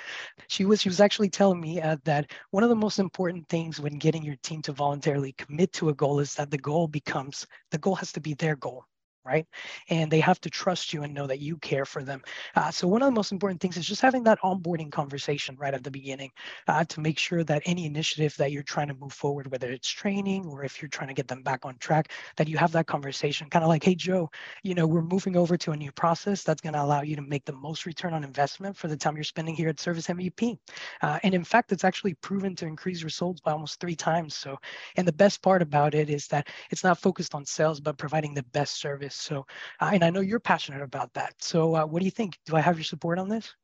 She 0.48 0.66
was 0.66 0.82
she 0.82 0.90
was 0.90 1.00
actually 1.00 1.30
telling 1.30 1.60
me 1.60 1.82
uh, 1.82 1.98
that 2.06 2.32
one 2.52 2.64
of 2.64 2.70
the 2.70 2.76
most 2.76 3.00
important 3.00 3.48
things 3.50 3.80
when 3.80 3.98
getting 3.98 4.24
your 4.24 4.36
team 4.44 4.62
to 4.64 4.74
voluntarily 4.74 5.34
commit 5.34 5.74
to 5.74 5.90
a 5.90 5.94
goal 5.94 6.20
is 6.20 6.34
that 6.36 6.52
the 6.52 6.58
goal 6.62 6.88
becomes 6.88 7.48
the 7.72 7.78
goal 7.78 7.96
has 7.96 8.12
to 8.14 8.22
be 8.22 8.34
their 8.36 8.56
goal 8.56 8.86
right? 9.26 9.46
And 9.90 10.12
they 10.12 10.20
have 10.20 10.40
to 10.42 10.50
trust 10.50 10.94
you 10.94 11.04
and 11.04 11.14
know 11.14 11.28
that 11.28 11.40
you 11.40 11.58
care 11.58 11.86
for 11.86 12.04
them. 12.04 12.22
Uh, 12.56 12.72
so 12.72 12.88
one 12.88 13.02
of 13.02 13.08
the 13.08 13.12
most 13.12 13.32
important 13.32 13.62
things 13.62 13.78
is 13.78 13.88
just 13.88 14.02
having 14.02 14.24
that 14.24 14.40
onboarding 14.44 14.92
conversation 14.92 15.56
right 15.60 15.74
at 15.74 15.84
the 15.84 15.92
beginning 15.92 16.32
uh, 16.68 16.84
to 16.86 17.00
make 17.00 17.18
sure 17.18 17.44
that 17.44 17.62
any 17.66 17.86
initiative 17.86 18.36
that 18.38 18.52
you're 18.52 18.64
trying 18.64 18.88
to 18.88 18.94
move 18.96 19.14
forward, 19.14 19.52
whether 19.52 19.70
it's 19.72 19.90
training 19.90 20.46
or 20.48 20.64
if 20.64 20.82
you're 20.82 20.90
trying 20.90 21.08
to 21.08 21.14
get 21.14 21.28
them 21.28 21.44
back 21.44 21.66
on 21.66 21.78
track, 21.78 22.12
that 22.38 22.48
you 22.48 22.58
have 22.58 22.72
that 22.72 22.88
conversation, 22.88 23.50
kind 23.50 23.64
of 23.64 23.70
like, 23.70 23.84
hey 23.84 23.96
Joe, 23.96 24.30
you 24.64 24.76
know, 24.76 24.88
we're 24.88 25.02
moving 25.02 25.36
over 25.36 25.58
to 25.58 25.72
a 25.72 25.78
new 25.78 25.92
process 25.92 26.44
that's 26.44 26.62
going 26.62 26.74
to 26.74 26.82
allow 26.82 27.02
you 27.02 27.16
to 27.16 27.22
make 27.22 27.46
the 27.46 27.54
most 27.54 27.86
return 27.86 28.14
on 28.14 28.24
investment 28.24 28.76
for 28.76 28.88
the 28.88 28.98
time 28.98 29.16
you're 29.16 29.24
spending 29.24 29.56
here 29.56 29.70
at 29.70 29.80
Service 29.80 30.08
MVP. 30.08 30.58
Uh, 31.02 31.20
and 31.24 31.34
in 31.34 31.44
fact, 31.44 31.72
it's 31.72 31.84
actually 31.84 32.14
proven 32.16 32.56
to 32.56 32.66
increase 32.66 33.04
results 33.04 33.42
by 33.42 33.52
almost 33.52 33.80
three 33.80 33.96
times. 33.96 34.36
So, 34.36 34.58
and 34.98 35.08
the 35.08 35.14
best 35.14 35.42
part 35.42 35.62
about 35.62 35.94
it 35.94 36.10
is 36.10 36.28
that 36.28 36.48
it's 36.70 36.84
not 36.84 36.98
focused 37.00 37.36
on 37.36 37.46
sales, 37.46 37.80
but 37.80 37.98
providing 37.98 38.34
the 38.34 38.44
best 38.52 38.80
service 38.80 39.11
this. 39.12 39.20
So, 39.20 39.46
uh, 39.80 39.92
and 39.94 40.04
I 40.04 40.10
know 40.10 40.22
you're 40.22 40.40
passionate 40.40 40.82
about 40.82 41.14
that. 41.14 41.36
So, 41.40 41.76
uh, 41.76 41.86
what 41.86 42.00
do 42.00 42.06
you 42.06 42.12
think? 42.12 42.38
Do 42.46 42.56
I 42.56 42.62
have 42.62 42.78
your 42.78 42.84
support 42.84 43.20
on 43.20 43.30
this? 43.30 43.56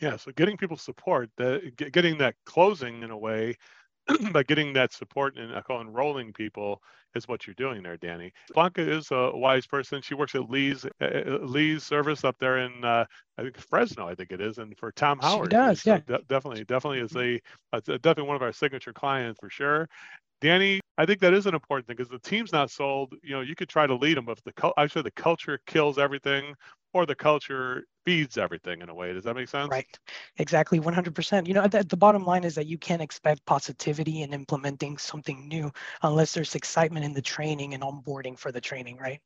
Yeah. 0.00 0.16
So, 0.16 0.32
getting 0.32 0.56
people 0.56 0.76
support, 0.76 1.30
the, 1.36 1.72
getting 1.76 2.18
that 2.18 2.34
closing 2.44 3.02
in 3.02 3.10
a 3.10 3.18
way, 3.18 3.56
by 4.32 4.42
getting 4.42 4.72
that 4.74 4.92
support 4.92 5.36
and 5.36 5.54
I 5.54 5.62
call 5.62 5.80
enrolling 5.80 6.32
people 6.32 6.82
is 7.14 7.26
what 7.28 7.46
you're 7.46 7.54
doing 7.54 7.82
there, 7.82 7.96
Danny. 7.96 8.32
Blanca 8.52 8.82
is 8.82 9.10
a 9.10 9.30
wise 9.34 9.66
person. 9.66 10.02
She 10.02 10.14
works 10.14 10.34
at 10.34 10.50
Lee's 10.50 10.84
uh, 11.00 11.38
Lee's 11.40 11.84
service 11.84 12.24
up 12.24 12.36
there 12.38 12.58
in 12.58 12.84
uh, 12.84 13.06
I 13.38 13.42
think 13.42 13.56
Fresno, 13.56 14.06
I 14.06 14.14
think 14.14 14.32
it 14.32 14.40
is, 14.40 14.58
and 14.58 14.76
for 14.76 14.92
Tom 14.92 15.18
Howard. 15.20 15.46
She 15.46 15.56
does, 15.56 15.82
so 15.82 15.90
yeah. 15.90 16.00
De- 16.06 16.22
definitely, 16.28 16.64
definitely 16.64 17.00
is 17.00 17.16
a, 17.16 17.40
a 17.72 17.80
definitely 17.80 18.24
one 18.24 18.36
of 18.36 18.42
our 18.42 18.52
signature 18.52 18.92
clients 18.92 19.40
for 19.40 19.48
sure. 19.48 19.88
Danny, 20.44 20.78
I 20.98 21.06
think 21.06 21.20
that 21.20 21.32
is 21.32 21.46
an 21.46 21.54
important 21.54 21.86
thing 21.86 21.96
because 21.96 22.10
the 22.10 22.18
team's 22.18 22.52
not 22.52 22.70
sold. 22.70 23.14
You 23.22 23.34
know, 23.34 23.40
you 23.40 23.54
could 23.54 23.70
try 23.70 23.86
to 23.86 23.94
lead 23.94 24.18
them, 24.18 24.26
but 24.26 24.36
if 24.36 24.44
the 24.44 24.72
actually 24.76 25.00
the 25.00 25.10
culture 25.12 25.58
kills 25.66 25.98
everything, 25.98 26.54
or 26.92 27.06
the 27.06 27.14
culture 27.14 27.86
feeds 28.04 28.36
everything 28.36 28.82
in 28.82 28.90
a 28.90 28.94
way. 28.94 29.14
Does 29.14 29.24
that 29.24 29.36
make 29.36 29.48
sense? 29.48 29.70
Right. 29.70 29.98
Exactly. 30.36 30.80
100%. 30.80 31.46
You 31.48 31.54
know, 31.54 31.66
the, 31.66 31.82
the 31.84 31.96
bottom 31.96 32.26
line 32.26 32.44
is 32.44 32.54
that 32.56 32.66
you 32.66 32.76
can't 32.76 33.00
expect 33.00 33.46
positivity 33.46 34.20
in 34.20 34.34
implementing 34.34 34.98
something 34.98 35.48
new 35.48 35.72
unless 36.02 36.34
there's 36.34 36.54
excitement 36.54 37.06
in 37.06 37.14
the 37.14 37.22
training 37.22 37.72
and 37.72 37.82
onboarding 37.82 38.38
for 38.38 38.52
the 38.52 38.60
training, 38.60 38.98
right? 38.98 39.20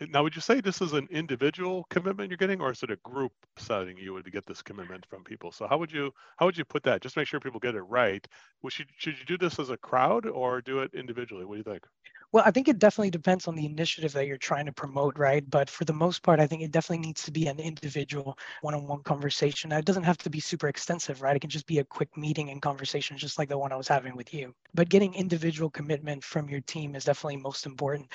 Now, 0.00 0.22
would 0.22 0.34
you 0.36 0.40
say 0.42 0.60
this 0.60 0.80
is 0.80 0.92
an 0.92 1.08
individual 1.10 1.84
commitment 1.90 2.30
you're 2.30 2.36
getting, 2.36 2.60
or 2.60 2.70
is 2.70 2.82
it 2.82 2.90
a 2.90 2.96
group 2.96 3.32
setting 3.56 3.96
you 3.98 4.12
would 4.14 4.30
get 4.30 4.46
this 4.46 4.62
commitment 4.62 5.04
from 5.06 5.24
people? 5.24 5.50
So 5.52 5.66
how 5.66 5.78
would 5.78 5.92
you 5.92 6.12
how 6.36 6.46
would 6.46 6.56
you 6.56 6.64
put 6.64 6.84
that? 6.84 7.02
Just 7.02 7.16
make 7.16 7.26
sure 7.26 7.40
people 7.40 7.60
get 7.60 7.74
it 7.74 7.82
right. 7.82 8.26
Should 8.68 8.88
should 8.96 9.18
you 9.18 9.24
do 9.26 9.38
this 9.38 9.58
as 9.58 9.70
a 9.70 9.76
crowd 9.76 10.26
or 10.26 10.60
do 10.60 10.80
it 10.80 10.94
individually? 10.94 11.44
What 11.44 11.54
do 11.54 11.58
you 11.58 11.64
think? 11.64 11.84
Well, 12.32 12.44
I 12.46 12.50
think 12.50 12.68
it 12.68 12.78
definitely 12.78 13.10
depends 13.10 13.48
on 13.48 13.54
the 13.54 13.64
initiative 13.64 14.12
that 14.12 14.26
you're 14.26 14.36
trying 14.36 14.66
to 14.66 14.72
promote, 14.72 15.18
right? 15.18 15.48
But 15.48 15.70
for 15.70 15.84
the 15.86 15.94
most 15.94 16.22
part, 16.22 16.40
I 16.40 16.46
think 16.46 16.62
it 16.62 16.70
definitely 16.70 17.06
needs 17.06 17.22
to 17.24 17.30
be 17.30 17.46
an 17.46 17.58
individual 17.58 18.38
one-on-one 18.60 19.02
conversation. 19.02 19.72
It 19.72 19.84
doesn't 19.86 20.02
have 20.04 20.18
to 20.18 20.30
be 20.30 20.40
super 20.40 20.68
extensive, 20.68 21.22
right? 21.22 21.36
It 21.36 21.40
can 21.40 21.48
just 21.50 21.66
be 21.66 21.78
a 21.78 21.84
quick 21.84 22.14
meeting 22.18 22.50
and 22.50 22.60
conversation, 22.60 23.16
just 23.16 23.38
like 23.38 23.48
the 23.48 23.56
one 23.58 23.72
I 23.72 23.76
was 23.76 23.88
having 23.88 24.14
with 24.14 24.34
you. 24.34 24.54
But 24.74 24.90
getting 24.90 25.14
individual 25.14 25.70
commitment 25.70 26.22
from 26.22 26.48
your 26.50 26.60
team 26.60 26.94
is 26.94 27.04
definitely 27.04 27.38
most 27.38 27.64
important. 27.64 28.10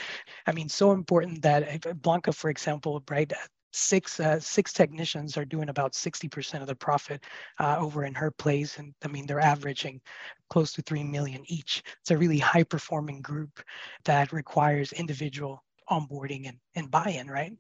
I 0.48 0.52
mean, 0.54 0.70
so 0.70 0.92
important 0.92 1.42
that 1.44 2.02
Blanca, 2.02 2.34
for 2.34 2.50
example, 2.50 3.04
right, 3.10 3.32
six 3.74 4.20
uh, 4.20 4.40
six 4.40 4.74
technicians 4.74 5.38
are 5.38 5.46
doing 5.46 5.70
about 5.70 5.94
60% 5.94 6.62
of 6.62 6.68
the 6.68 6.76
profit 6.76 7.24
uh, 7.60 7.78
over 7.80 8.06
in 8.06 8.14
her 8.14 8.32
place 8.32 8.78
and 8.78 8.94
i 9.04 9.08
mean 9.08 9.26
they're 9.26 9.40
averaging 9.40 10.00
close 10.50 10.74
to 10.74 10.82
3 10.84 11.04
million 11.04 11.44
each 11.48 11.84
it's 12.02 12.12
a 12.12 12.18
really 12.18 12.38
high 12.38 12.64
performing 12.64 13.22
group 13.22 13.62
that 14.06 14.32
requires 14.32 14.94
individual 14.94 15.64
onboarding 15.90 16.48
and, 16.48 16.58
and 16.76 16.92
buy-in 16.92 17.28
right 17.28 17.54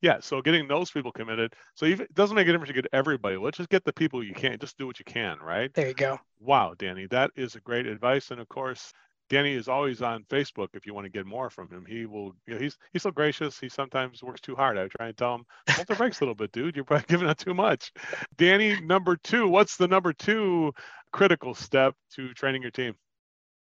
Yeah, 0.00 0.18
so 0.20 0.42
getting 0.42 0.66
those 0.66 0.90
people 0.90 1.12
committed. 1.12 1.54
So 1.74 1.86
even, 1.86 2.06
it 2.06 2.14
doesn't 2.14 2.34
make 2.34 2.48
a 2.48 2.52
difference 2.52 2.68
to 2.70 2.74
get 2.74 2.86
everybody. 2.92 3.36
Let's 3.36 3.58
just 3.58 3.70
get 3.70 3.84
the 3.84 3.92
people 3.92 4.22
you 4.24 4.34
can. 4.34 4.58
Just 4.58 4.76
do 4.76 4.86
what 4.86 4.98
you 4.98 5.04
can, 5.04 5.38
right? 5.38 5.72
There 5.74 5.88
you 5.88 5.94
go. 5.94 6.18
Wow, 6.40 6.74
Danny, 6.76 7.06
that 7.06 7.30
is 7.36 7.54
a 7.54 7.60
great 7.60 7.86
advice. 7.86 8.30
And 8.32 8.40
of 8.40 8.48
course, 8.48 8.92
Danny 9.32 9.54
is 9.54 9.66
always 9.66 10.02
on 10.02 10.24
Facebook 10.24 10.68
if 10.74 10.84
you 10.84 10.92
want 10.92 11.06
to 11.06 11.10
get 11.10 11.24
more 11.24 11.48
from 11.48 11.66
him. 11.70 11.86
He 11.88 12.04
will, 12.04 12.34
you 12.46 12.52
know, 12.52 12.60
he's 12.60 12.76
he's 12.92 13.00
so 13.00 13.10
gracious. 13.10 13.58
He 13.58 13.70
sometimes 13.70 14.22
works 14.22 14.42
too 14.42 14.54
hard. 14.54 14.76
I 14.76 14.88
try 14.88 15.06
and 15.06 15.16
tell 15.16 15.36
him, 15.36 15.46
hold 15.70 15.86
the 15.86 15.94
brakes 15.94 16.20
a 16.20 16.24
little 16.24 16.34
bit, 16.34 16.52
dude. 16.52 16.76
You're 16.76 16.84
probably 16.84 17.06
giving 17.08 17.26
out 17.26 17.38
too 17.38 17.54
much. 17.54 17.92
Danny, 18.36 18.78
number 18.82 19.16
two, 19.16 19.48
what's 19.48 19.78
the 19.78 19.88
number 19.88 20.12
two 20.12 20.74
critical 21.14 21.54
step 21.54 21.94
to 22.16 22.34
training 22.34 22.60
your 22.60 22.70
team? 22.72 22.94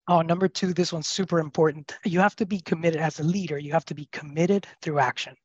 Oh, 0.09 0.23
number 0.23 0.49
two, 0.49 0.75
this 0.75 0.93
one's 0.93 1.07
super 1.07 1.39
important. 1.39 1.97
You 2.05 2.19
have 2.19 2.35
to 2.37 2.47
be 2.47 2.59
committed 2.59 3.01
as 3.01 3.21
a 3.21 3.23
leader. 3.23 3.57
You 3.57 3.71
have 3.71 3.85
to 3.85 3.95
be 3.95 4.09
committed 4.11 4.67
through 4.83 4.99
action. 4.99 5.37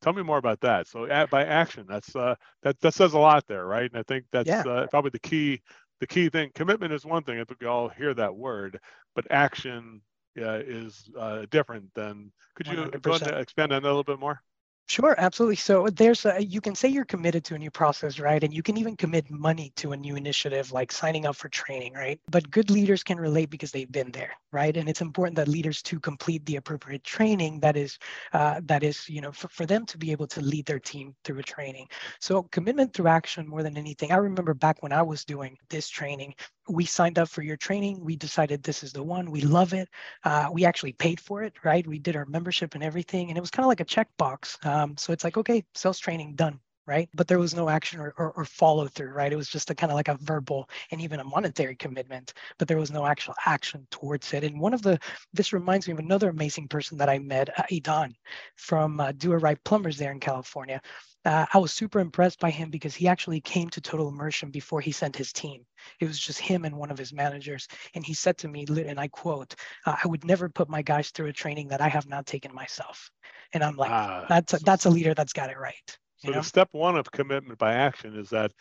Tell 0.00 0.14
me 0.14 0.22
more 0.22 0.38
about 0.38 0.62
that. 0.62 0.88
So, 0.88 1.06
by 1.30 1.44
action, 1.44 1.84
that's 1.86 2.16
uh, 2.16 2.36
that 2.62 2.80
that 2.80 2.94
says 2.94 3.12
a 3.12 3.18
lot 3.18 3.46
there, 3.48 3.66
right? 3.66 3.90
And 3.90 4.00
I 4.00 4.02
think 4.02 4.24
that's 4.32 4.48
yeah. 4.48 4.62
uh, 4.62 4.86
probably 4.86 5.10
the 5.10 5.20
key 5.20 5.60
the 6.02 6.06
key 6.08 6.28
thing 6.28 6.50
commitment 6.52 6.92
is 6.92 7.06
one 7.06 7.22
thing 7.22 7.38
i 7.38 7.44
think 7.44 7.60
we 7.60 7.66
all 7.68 7.88
hear 7.88 8.12
that 8.12 8.34
word 8.34 8.80
but 9.14 9.24
action 9.30 10.00
uh, 10.40 10.58
is 10.66 11.08
uh, 11.16 11.46
different 11.50 11.84
than 11.94 12.32
could 12.56 12.66
you 12.66 12.76
100%. 12.76 13.02
go 13.02 13.12
ahead 13.12 13.28
and 13.28 13.40
expand 13.40 13.72
on 13.72 13.82
that 13.82 13.88
a 13.88 13.90
little 13.90 14.02
bit 14.02 14.18
more 14.18 14.42
Sure, 14.88 15.14
absolutely. 15.16 15.56
So 15.56 15.86
there's 15.88 16.26
a, 16.26 16.44
you 16.44 16.60
can 16.60 16.74
say 16.74 16.88
you're 16.88 17.06
committed 17.06 17.44
to 17.44 17.54
a 17.54 17.58
new 17.58 17.70
process, 17.70 18.18
right? 18.18 18.44
And 18.44 18.52
you 18.52 18.62
can 18.62 18.76
even 18.76 18.94
commit 18.94 19.30
money 19.30 19.72
to 19.76 19.92
a 19.92 19.96
new 19.96 20.16
initiative 20.16 20.70
like 20.70 20.92
signing 20.92 21.24
up 21.24 21.34
for 21.36 21.48
training, 21.48 21.94
right? 21.94 22.20
But 22.30 22.50
good 22.50 22.70
leaders 22.70 23.02
can 23.02 23.16
relate 23.18 23.48
because 23.48 23.70
they've 23.70 23.90
been 23.90 24.10
there, 24.12 24.32
right? 24.52 24.76
And 24.76 24.90
it's 24.90 25.00
important 25.00 25.36
that 25.36 25.48
leaders 25.48 25.80
to 25.84 25.98
complete 25.98 26.44
the 26.44 26.56
appropriate 26.56 27.04
training 27.04 27.60
that 27.60 27.74
is 27.74 27.98
uh, 28.34 28.60
that 28.64 28.82
is, 28.82 29.08
you 29.08 29.22
know, 29.22 29.32
for, 29.32 29.48
for 29.48 29.64
them 29.64 29.86
to 29.86 29.96
be 29.96 30.12
able 30.12 30.26
to 30.26 30.42
lead 30.42 30.66
their 30.66 30.80
team 30.80 31.14
through 31.24 31.38
a 31.38 31.42
training. 31.42 31.86
So 32.20 32.42
commitment 32.42 32.92
through 32.92 33.06
action 33.08 33.48
more 33.48 33.62
than 33.62 33.78
anything. 33.78 34.12
I 34.12 34.16
remember 34.16 34.52
back 34.52 34.82
when 34.82 34.92
I 34.92 35.00
was 35.02 35.24
doing 35.24 35.56
this 35.70 35.88
training, 35.88 36.34
we 36.68 36.84
signed 36.84 37.18
up 37.18 37.28
for 37.28 37.42
your 37.42 37.56
training. 37.56 38.04
We 38.04 38.16
decided 38.16 38.62
this 38.62 38.82
is 38.82 38.92
the 38.92 39.02
one. 39.02 39.30
We 39.30 39.40
love 39.40 39.72
it. 39.72 39.88
Uh, 40.24 40.48
we 40.52 40.64
actually 40.64 40.92
paid 40.92 41.20
for 41.20 41.42
it, 41.42 41.54
right? 41.64 41.86
We 41.86 41.98
did 41.98 42.16
our 42.16 42.26
membership 42.26 42.74
and 42.74 42.84
everything, 42.84 43.28
and 43.28 43.38
it 43.38 43.40
was 43.40 43.50
kind 43.50 43.64
of 43.64 43.68
like 43.68 43.80
a 43.80 43.84
checkbox. 43.84 44.64
Um, 44.64 44.96
so 44.96 45.12
it's 45.12 45.24
like, 45.24 45.36
okay, 45.36 45.64
sales 45.74 45.98
training 45.98 46.34
done, 46.34 46.60
right? 46.86 47.08
But 47.14 47.28
there 47.28 47.38
was 47.38 47.54
no 47.54 47.68
action 47.68 48.00
or, 48.00 48.14
or, 48.16 48.32
or 48.32 48.44
follow 48.44 48.88
through, 48.88 49.12
right? 49.12 49.32
It 49.32 49.36
was 49.36 49.48
just 49.48 49.70
a 49.70 49.74
kind 49.74 49.92
of 49.92 49.96
like 49.96 50.08
a 50.08 50.18
verbal 50.20 50.68
and 50.90 51.00
even 51.00 51.20
a 51.20 51.24
monetary 51.24 51.76
commitment, 51.76 52.34
but 52.58 52.68
there 52.68 52.78
was 52.78 52.90
no 52.90 53.06
actual 53.06 53.34
action 53.46 53.86
towards 53.90 54.32
it. 54.32 54.44
And 54.44 54.60
one 54.60 54.74
of 54.74 54.82
the, 54.82 54.98
this 55.32 55.52
reminds 55.52 55.86
me 55.86 55.92
of 55.92 55.98
another 55.98 56.30
amazing 56.30 56.68
person 56.68 56.98
that 56.98 57.08
I 57.08 57.18
met, 57.18 57.58
uh, 57.58 57.64
Idan 57.70 58.14
from 58.56 59.00
uh, 59.00 59.12
Do 59.12 59.32
It 59.32 59.36
Right 59.36 59.62
Plumbers 59.64 59.98
there 59.98 60.12
in 60.12 60.20
California 60.20 60.80
uh, 61.24 61.46
I 61.52 61.58
was 61.58 61.72
super 61.72 62.00
impressed 62.00 62.40
by 62.40 62.50
him 62.50 62.70
because 62.70 62.94
he 62.94 63.06
actually 63.06 63.40
came 63.40 63.68
to 63.70 63.80
Total 63.80 64.08
Immersion 64.08 64.50
before 64.50 64.80
he 64.80 64.90
sent 64.90 65.16
his 65.16 65.32
team. 65.32 65.64
It 66.00 66.06
was 66.06 66.18
just 66.18 66.40
him 66.40 66.64
and 66.64 66.76
one 66.76 66.90
of 66.90 66.98
his 66.98 67.12
managers. 67.12 67.68
And 67.94 68.04
he 68.04 68.14
said 68.14 68.38
to 68.38 68.48
me, 68.48 68.66
and 68.68 68.98
I 68.98 69.08
quote, 69.08 69.54
uh, 69.86 69.96
I 70.02 70.08
would 70.08 70.24
never 70.24 70.48
put 70.48 70.68
my 70.68 70.82
guys 70.82 71.10
through 71.10 71.28
a 71.28 71.32
training 71.32 71.68
that 71.68 71.80
I 71.80 71.88
have 71.88 72.08
not 72.08 72.26
taken 72.26 72.54
myself. 72.54 73.10
And 73.52 73.62
I'm 73.62 73.76
like, 73.76 73.90
ah, 73.90 74.26
that's, 74.28 74.54
a, 74.54 74.58
that's 74.58 74.86
a 74.86 74.90
leader 74.90 75.14
that's 75.14 75.32
got 75.32 75.50
it 75.50 75.58
right. 75.58 75.98
So 76.24 76.30
know? 76.30 76.38
the 76.38 76.44
step 76.44 76.68
one 76.72 76.96
of 76.96 77.10
commitment 77.10 77.58
by 77.58 77.74
action 77.74 78.16
is 78.16 78.30
that, 78.30 78.52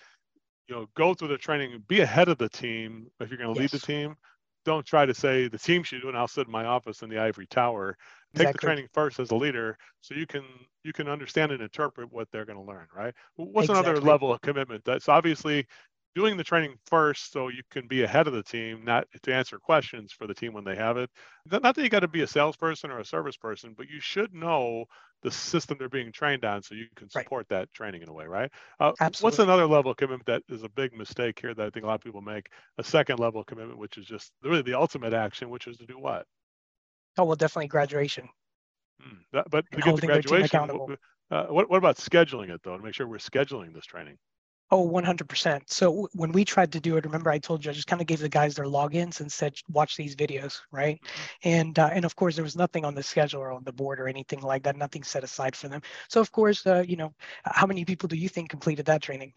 you 0.68 0.75
know, 0.75 0.88
go 0.96 1.13
through 1.13 1.30
the 1.30 1.38
training, 1.38 1.84
be 1.88 2.01
ahead 2.01 2.30
of 2.30 2.38
the 2.38 2.50
team. 2.50 3.08
If 3.20 3.30
you're 3.30 3.38
going 3.38 3.53
to 3.53 3.62
yes. 3.62 3.74
lead 3.74 3.82
the 3.82 3.86
team, 3.86 4.15
don't 4.65 4.86
try 4.86 5.06
to 5.06 5.13
say 5.13 5.48
the 5.48 5.58
team 5.58 5.84
should 5.84 6.01
do 6.01 6.08
it 6.08 6.12
and 6.12 6.18
I'll 6.18 6.27
sit 6.27 6.48
in 6.48 6.51
my 6.51 6.65
office 6.65 7.01
in 7.01 7.10
the 7.10 7.20
ivory 7.20 7.48
tower 7.48 7.98
take 8.34 8.44
exactly. 8.44 8.51
the 8.53 8.65
training 8.74 8.88
first 8.94 9.20
as 9.20 9.32
a 9.32 9.36
leader 9.36 9.77
so 10.00 10.15
you 10.15 10.25
can 10.25 10.44
you 10.84 10.94
can 10.94 11.08
understand 11.08 11.51
and 11.51 11.62
interpret 11.62 12.12
what 12.12 12.27
they're 12.32 12.46
going 12.46 12.58
to 12.58 12.63
learn 12.63 12.88
right 12.96 13.13
what's 13.36 13.70
exactly. 13.70 13.91
another 13.91 14.06
level 14.06 14.32
of 14.32 14.41
commitment 14.41 14.84
that's 14.86 15.10
obviously 15.10 15.65
doing 16.13 16.38
the 16.38 16.44
training 16.44 16.75
first 16.86 17.32
so 17.32 17.48
you 17.48 17.62
can 17.72 17.88
be 17.88 18.03
ahead 18.03 18.27
of 18.27 18.34
the 18.34 18.44
team 18.44 18.84
not 18.84 19.06
to 19.24 19.34
answer 19.34 19.58
questions 19.58 20.12
for 20.12 20.27
the 20.27 20.34
team 20.34 20.53
when 20.53 20.63
they 20.63 20.75
have 20.75 20.98
it 20.98 21.10
not 21.50 21.75
that 21.75 21.77
you 21.77 21.89
got 21.89 22.01
to 22.01 22.08
be 22.08 22.22
a 22.22 22.27
salesperson 22.27 22.91
or 22.91 23.00
a 23.00 23.06
service 23.06 23.38
person 23.38 23.74
but 23.75 23.89
you 23.89 24.00
should 24.00 24.34
know 24.34 24.86
the 25.24 25.32
system 25.32 25.78
they're 25.78 25.90
being 25.90 26.12
trained 26.12 26.44
on 26.44 26.62
so 26.62 26.74
you 26.74 26.88
can 26.96 27.10
support 27.10 27.46
right. 27.50 27.60
that 27.60 27.74
training 27.74 28.01
in 28.01 28.10
a 28.10 28.13
way 28.13 28.25
right 28.25 28.51
uh, 28.80 28.92
what's 29.20 29.40
another 29.40 29.66
level 29.66 29.92
of 29.92 29.98
commitment 29.98 30.25
that 30.25 30.42
is 30.50 30.63
a 30.63 30.70
big 30.70 30.94
mistake 30.98 31.40
here 31.40 31.54
that 31.54 31.68
i 31.68 31.70
think 31.70 31.84
a 31.84 31.88
lot 31.88 31.96
of 31.96 32.01
people 32.01 32.22
make 32.22 32.48
a 32.78 32.84
second 32.84 33.20
level 33.20 33.42
of 33.42 33.46
commitment 33.46 33.78
which 33.78 33.98
is 33.98 34.06
just 34.06 34.32
really 34.44 34.62
the 34.62 34.74
ultimate 34.74 35.13
action 35.13 35.50
which 35.50 35.68
is 35.68 35.78
to 35.78 35.86
do 35.86 36.00
what 36.00 36.25
Oh 37.18 37.25
well, 37.25 37.36
definitely 37.36 37.68
graduation. 37.68 38.30
Hmm. 39.01 39.18
That, 39.34 39.50
but 39.50 39.66
to 39.72 39.82
get 39.82 39.96
to 39.98 40.08
graduation, 40.08 40.98
uh, 41.30 41.46
what, 41.46 41.70
what 41.70 41.78
about 41.78 41.98
scheduling 41.98 42.50
it 42.50 42.62
though 42.63 42.78
to 42.78 42.84
make 42.84 42.94
sure 42.94 43.08
we're 43.08 43.18
scheduling 43.18 43.74
this 43.74 43.86
training? 43.86 44.18
Oh, 44.74 44.88
100%. 44.90 45.63
So 45.68 46.08
when 46.13 46.32
we 46.32 46.46
tried 46.46 46.72
to 46.72 46.80
do 46.80 46.96
it, 46.96 47.04
remember 47.04 47.30
I 47.30 47.40
told 47.40 47.66
you 47.66 47.72
I 47.72 47.74
just 47.74 47.88
kind 47.88 48.01
of 48.01 48.08
gave 48.08 48.20
the 48.20 48.30
guys 48.30 48.56
their 48.56 48.66
logins 48.66 49.20
and 49.20 49.30
said, 49.30 49.54
watch 49.70 49.98
these 49.98 50.16
videos, 50.16 50.62
right? 50.72 51.01
Mm-hmm. 51.04 51.50
And 51.50 51.80
uh, 51.80 51.90
and 51.92 52.06
of 52.06 52.16
course 52.16 52.36
there 52.36 52.44
was 52.44 52.56
nothing 52.56 52.86
on 52.86 52.96
the 52.96 53.04
schedule 53.04 53.42
or 53.42 53.51
on 53.51 53.66
the 53.66 53.74
board 53.74 54.00
or 54.00 54.08
anything 54.08 54.40
like 54.40 54.63
that, 54.63 54.78
nothing 54.78 55.04
set 55.04 55.25
aside 55.25 55.58
for 55.58 55.68
them. 55.68 55.82
So 56.08 56.22
of 56.22 56.32
course, 56.32 56.66
uh, 56.66 56.86
you 56.88 56.96
know, 56.96 57.13
how 57.44 57.68
many 57.68 57.84
people 57.84 58.08
do 58.08 58.16
you 58.16 58.30
think 58.30 58.50
completed 58.50 58.86
that 58.86 59.01
training? 59.01 59.34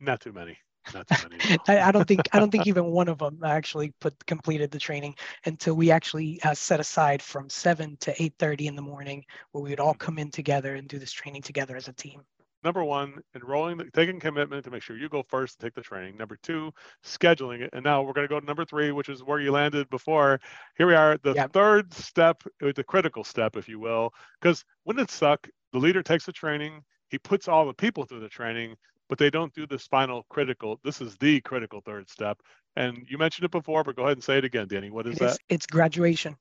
Not 0.00 0.20
too 0.20 0.32
many. 0.32 0.58
Not 0.92 1.06
too 1.06 1.28
many. 1.28 1.58
I, 1.68 1.78
I, 1.88 1.92
don't 1.92 2.08
think 2.08 2.22
I 2.32 2.40
don't 2.40 2.50
think 2.50 2.66
even 2.66 2.86
one 2.86 3.06
of 3.06 3.18
them 3.18 3.38
actually 3.44 3.92
put 4.00 4.26
completed 4.26 4.72
the 4.72 4.80
training 4.80 5.14
until 5.46 5.74
we 5.74 5.92
actually 5.92 6.42
uh, 6.42 6.54
set 6.54 6.80
aside 6.80 7.22
from 7.22 7.48
seven 7.48 7.96
to 8.00 8.20
eight 8.20 8.34
thirty 8.36 8.66
in 8.66 8.74
the 8.74 8.82
morning, 8.82 9.24
where 9.52 9.62
we 9.62 9.70
would 9.70 9.78
all 9.78 9.92
mm-hmm. 9.92 10.06
come 10.06 10.18
in 10.18 10.32
together 10.32 10.74
and 10.74 10.88
do 10.88 10.98
this 10.98 11.12
training 11.12 11.42
together 11.42 11.76
as 11.76 11.86
a 11.86 11.92
team 11.92 12.22
number 12.64 12.84
one, 12.84 13.20
enrolling, 13.34 13.80
taking 13.92 14.20
commitment 14.20 14.64
to 14.64 14.70
make 14.70 14.82
sure 14.82 14.96
you 14.96 15.08
go 15.08 15.22
first 15.22 15.56
and 15.56 15.66
take 15.66 15.74
the 15.74 15.82
training. 15.82 16.16
Number 16.16 16.36
two, 16.42 16.72
scheduling 17.04 17.60
it. 17.60 17.70
And 17.72 17.84
now 17.84 18.02
we're 18.02 18.12
going 18.12 18.26
to 18.26 18.32
go 18.32 18.40
to 18.40 18.46
number 18.46 18.64
three, 18.64 18.92
which 18.92 19.08
is 19.08 19.22
where 19.22 19.40
you 19.40 19.52
landed 19.52 19.88
before. 19.90 20.40
Here 20.76 20.86
we 20.86 20.94
are, 20.94 21.18
the 21.22 21.34
yep. 21.34 21.52
third 21.52 21.92
step, 21.92 22.42
uh, 22.62 22.72
the 22.74 22.84
critical 22.84 23.24
step, 23.24 23.56
if 23.56 23.68
you 23.68 23.78
will, 23.78 24.12
because 24.40 24.64
when 24.84 24.98
it 24.98 25.10
suck, 25.10 25.48
the 25.72 25.78
leader 25.78 26.02
takes 26.02 26.26
the 26.26 26.32
training, 26.32 26.82
he 27.08 27.18
puts 27.18 27.48
all 27.48 27.66
the 27.66 27.74
people 27.74 28.04
through 28.04 28.20
the 28.20 28.28
training, 28.28 28.76
but 29.08 29.18
they 29.18 29.30
don't 29.30 29.52
do 29.54 29.66
this 29.66 29.86
final 29.86 30.24
critical. 30.30 30.80
This 30.84 31.00
is 31.00 31.16
the 31.18 31.40
critical 31.42 31.82
third 31.84 32.08
step. 32.08 32.38
And 32.76 33.06
you 33.08 33.18
mentioned 33.18 33.44
it 33.44 33.50
before, 33.50 33.84
but 33.84 33.96
go 33.96 34.04
ahead 34.04 34.16
and 34.16 34.24
say 34.24 34.38
it 34.38 34.44
again, 34.44 34.66
Danny. 34.68 34.90
What 34.90 35.06
is 35.06 35.16
it 35.16 35.20
that? 35.20 35.30
Is, 35.32 35.38
it's 35.48 35.66
graduation. 35.66 36.36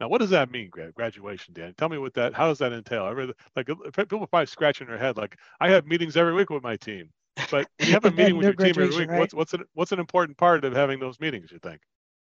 Now, 0.00 0.08
what 0.08 0.20
does 0.20 0.30
that 0.30 0.50
mean, 0.50 0.70
graduation, 0.70 1.54
Dan? 1.54 1.74
Tell 1.78 1.88
me 1.88 1.98
what 1.98 2.14
that. 2.14 2.34
How 2.34 2.48
does 2.48 2.58
that 2.58 2.72
entail? 2.72 3.04
I 3.04 3.10
really, 3.10 3.32
like 3.54 3.66
people 3.66 4.22
are 4.22 4.26
probably 4.26 4.46
scratching 4.46 4.86
their 4.86 4.98
head. 4.98 5.16
Like 5.16 5.38
I 5.60 5.70
have 5.70 5.86
meetings 5.86 6.16
every 6.16 6.34
week 6.34 6.50
with 6.50 6.62
my 6.62 6.76
team, 6.76 7.10
but 7.50 7.66
you 7.78 7.92
have 7.92 8.04
a 8.04 8.10
meeting 8.10 8.36
with 8.36 8.44
your 8.44 8.54
team 8.54 8.82
every 8.82 8.88
week. 8.88 9.08
Right? 9.08 9.20
What's 9.20 9.34
what's 9.34 9.54
an 9.54 9.64
what's 9.72 9.92
an 9.92 9.98
important 9.98 10.36
part 10.36 10.64
of 10.64 10.74
having 10.74 11.00
those 11.00 11.18
meetings? 11.18 11.50
You 11.50 11.58
think? 11.58 11.80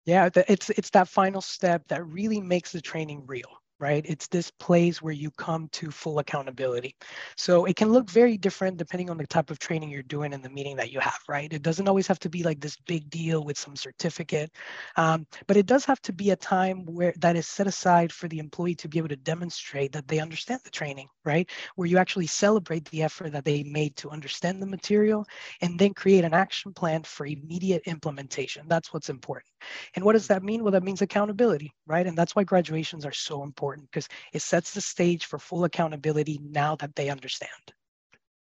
Yeah, 0.06 0.30
it's 0.36 0.70
it's 0.72 0.90
that 0.90 1.08
final 1.08 1.42
step 1.42 1.88
that 1.88 2.06
really 2.06 2.42
makes 2.42 2.74
the 2.74 2.82
training 2.82 3.24
real 3.26 3.63
right? 3.84 4.06
It's 4.08 4.30
this 4.30 4.50
place 4.50 5.02
where 5.02 5.14
you 5.14 5.30
come 5.32 5.68
to 5.74 5.92
full 5.92 6.20
accountability. 6.20 6.96
So 7.36 7.66
it 7.66 7.76
can 7.76 7.92
look 7.92 8.10
very 8.10 8.38
different 8.38 8.78
depending 8.78 9.10
on 9.10 9.18
the 9.18 9.28
type 9.28 9.52
of 9.52 9.60
training 9.60 9.90
you're 9.90 10.04
doing 10.04 10.34
and 10.34 10.42
the 10.42 10.50
meeting 10.50 10.78
that 10.78 10.90
you 10.90 11.02
have, 11.02 11.20
right? 11.28 11.52
It 11.52 11.64
doesn't 11.64 11.90
always 11.90 12.08
have 12.08 12.20
to 12.20 12.30
be 12.30 12.44
like 12.44 12.62
this 12.62 12.78
big 12.88 13.10
deal 13.10 13.44
with 13.44 13.58
some 13.58 13.76
certificate, 13.76 14.52
um, 14.96 15.28
but 15.48 15.58
it 15.58 15.66
does 15.66 15.84
have 15.84 16.02
to 16.04 16.14
be 16.14 16.30
a 16.30 16.36
time 16.38 16.86
where 16.86 17.14
that 17.18 17.36
is 17.36 17.46
set 17.46 17.68
aside 17.68 18.14
for 18.14 18.30
the 18.30 18.40
employee 18.40 18.76
to 18.76 18.88
be 18.88 19.00
able 19.00 19.10
to 19.10 19.18
demonstrate 19.18 19.92
that 19.92 20.08
they 20.08 20.20
understand 20.20 20.62
the 20.64 20.70
training, 20.70 21.10
right? 21.26 21.50
Where 21.76 21.90
you 21.90 21.98
actually 21.98 22.28
celebrate 22.28 22.86
the 22.86 23.04
effort 23.04 23.34
that 23.34 23.44
they 23.44 23.64
made 23.64 23.98
to 23.98 24.12
understand 24.12 24.62
the 24.62 24.66
material 24.66 25.26
and 25.60 25.78
then 25.78 25.94
create 25.94 26.24
an 26.24 26.34
action 26.34 26.72
plan 26.74 27.04
for 27.04 27.26
immediate 27.26 27.84
implementation. 27.86 28.64
That's 28.70 28.94
what's 28.94 29.10
important. 29.10 29.52
And 29.96 30.06
what 30.06 30.14
does 30.14 30.28
that 30.28 30.42
mean? 30.42 30.64
Well, 30.64 30.72
that 30.72 30.84
means 30.84 31.02
accountability, 31.02 31.74
right? 31.86 32.08
And 32.08 32.18
that's 32.18 32.34
why 32.34 32.46
graduations 32.46 33.06
are 33.06 33.12
so 33.12 33.44
important 33.44 33.73
because 33.82 34.08
it 34.32 34.42
sets 34.42 34.74
the 34.74 34.82
stage 34.82 35.26
for 35.26 35.40
full 35.40 35.64
accountability 35.64 36.40
now 36.44 36.76
that 36.78 36.96
they 36.96 37.10
understand. 37.10 37.52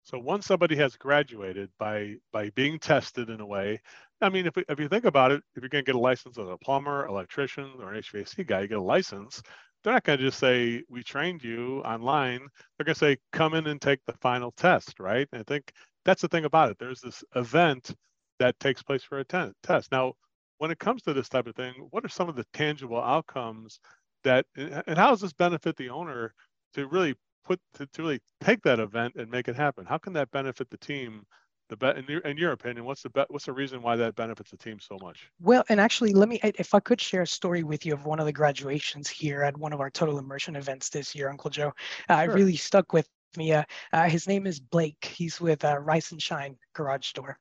So 0.05 0.19
once 0.19 0.47
somebody 0.47 0.75
has 0.77 0.97
graduated 0.97 1.71
by 1.79 2.17
by 2.33 2.51
being 2.51 2.79
tested 2.79 3.31
in 3.31 3.41
a 3.41 3.47
way, 3.47 3.81
I 4.21 4.29
mean, 4.29 4.47
if, 4.47 4.57
if 4.57 4.81
you 4.81 4.89
think 4.89 5.05
about 5.05 5.31
it, 5.31 5.43
if 5.55 5.63
you're 5.63 5.69
going 5.69 5.85
to 5.85 5.89
get 5.89 5.95
a 5.95 6.01
license 6.01 6.39
as 6.39 6.49
a 6.49 6.57
plumber, 6.57 7.07
electrician, 7.07 7.71
or 7.81 7.93
an 7.93 8.03
HVAC 8.03 8.47
guy, 8.47 8.63
you 8.63 8.69
get 8.69 8.79
a 8.79 8.83
license. 8.83 9.43
They're 9.83 9.93
not 9.93 10.05
going 10.05 10.19
to 10.19 10.25
just 10.25 10.39
say 10.39 10.83
we 10.89 11.03
trained 11.03 11.43
you 11.43 11.81
online. 11.81 12.41
They're 12.77 12.85
going 12.85 12.95
to 12.95 12.99
say 12.99 13.17
come 13.33 13.55
in 13.55 13.67
and 13.67 13.81
take 13.81 14.01
the 14.07 14.13
final 14.15 14.53
test, 14.53 15.01
right? 15.01 15.29
And 15.33 15.41
I 15.41 15.45
think 15.45 15.73
that's 16.05 16.23
the 16.23 16.29
thing 16.29 16.45
about 16.45 16.71
it. 16.71 16.79
There's 16.79 17.01
this 17.01 17.23
event 17.37 17.95
that 18.39 18.59
takes 18.61 18.83
place 18.83 19.03
for 19.05 19.21
a 19.21 19.25
test. 19.25 19.93
Now, 19.93 20.15
when 20.59 20.71
it 20.71 20.79
comes 20.79 21.03
to 21.03 21.13
this 21.13 21.29
type 21.29 21.47
of 21.47 21.57
thing, 21.57 21.75
what 21.91 22.05
are 22.05 22.09
some 22.09 22.29
of 22.29 22.37
the 22.37 22.47
tangible 22.53 23.01
outcomes 23.01 23.81
that, 24.25 24.47
and 24.57 24.99
how 24.99 25.11
does 25.11 25.21
this 25.21 25.33
benefit 25.33 25.77
the 25.77 25.91
owner 25.91 26.35
to 26.75 26.87
really 26.87 27.15
put, 27.45 27.61
to, 27.75 27.87
to 27.87 28.03
really 28.03 28.21
take 28.41 28.63
that 28.63 28.81
event 28.81 29.15
and 29.17 29.31
make 29.31 29.49
it 29.49 29.57
happen? 29.57 29.85
How 29.85 29.99
can 29.99 30.13
that 30.15 30.31
benefit 30.31 30.71
the 30.71 30.79
team 30.79 31.27
the 31.69 31.77
bet 31.77 31.97
in 31.97 32.05
your, 32.07 32.21
in 32.21 32.37
your 32.37 32.53
opinion 32.53 32.85
what's 32.85 33.03
the 33.03 33.09
bet 33.09 33.31
what's 33.31 33.47
the 33.47 33.53
reason 33.53 33.81
why 33.81 33.97
that 33.97 34.15
benefits 34.15 34.51
the 34.51 34.59
team 34.59 34.79
so 34.79 34.99
much 35.01 35.31
well 35.41 35.65
and 35.71 35.81
actually 35.81 36.13
let 36.13 36.29
me 36.29 36.39
if 36.43 36.75
i 36.75 36.81
could 36.81 37.01
share 37.01 37.23
a 37.23 37.27
story 37.27 37.63
with 37.63 37.87
you 37.87 37.95
of 37.95 38.05
one 38.05 38.21
of 38.21 38.27
the 38.27 38.33
graduations 38.33 39.09
here 39.09 39.43
at 39.43 39.57
one 39.57 39.73
of 39.73 39.81
our 39.81 39.89
total 39.89 40.19
immersion 40.19 40.55
events 40.57 40.91
this 40.91 41.15
year 41.15 41.31
uncle 41.31 41.49
joe 41.49 41.69
uh, 42.11 42.15
sure. 42.15 42.17
i 42.17 42.25
really 42.25 42.57
stuck 42.57 42.93
with 42.93 43.09
me. 43.37 43.53
Uh, 43.53 43.65
uh, 43.93 44.09
his 44.09 44.27
name 44.27 44.47
is 44.47 44.61
Blake. 44.61 45.05
He's 45.05 45.41
with 45.41 45.65
uh, 45.65 45.79
Rice 45.79 46.13
and 46.13 46.21
Shine 46.21 46.57
Garage 46.75 47.13
door. 47.13 47.39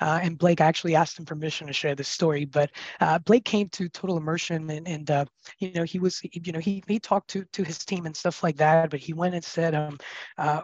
Uh, 0.00 0.20
and 0.22 0.38
Blake, 0.38 0.60
actually 0.60 0.94
asked 0.94 1.18
him 1.18 1.24
permission 1.24 1.66
to 1.66 1.72
share 1.72 1.94
this 1.94 2.08
story, 2.08 2.44
but 2.44 2.70
uh, 3.00 3.18
Blake 3.20 3.44
came 3.44 3.68
to 3.70 3.88
Total 3.88 4.16
Immersion 4.16 4.68
and, 4.70 4.86
and 4.86 5.10
uh, 5.10 5.24
you 5.58 5.72
know, 5.72 5.82
he 5.82 5.98
was, 5.98 6.20
you 6.32 6.52
know, 6.52 6.58
he, 6.58 6.82
he 6.86 6.98
talked 6.98 7.28
to, 7.30 7.44
to 7.52 7.62
his 7.64 7.78
team 7.78 8.06
and 8.06 8.16
stuff 8.16 8.42
like 8.42 8.56
that, 8.56 8.90
but 8.90 9.00
he 9.00 9.12
went 9.12 9.34
and 9.34 9.44
said 9.44 9.74
um, 9.74 9.98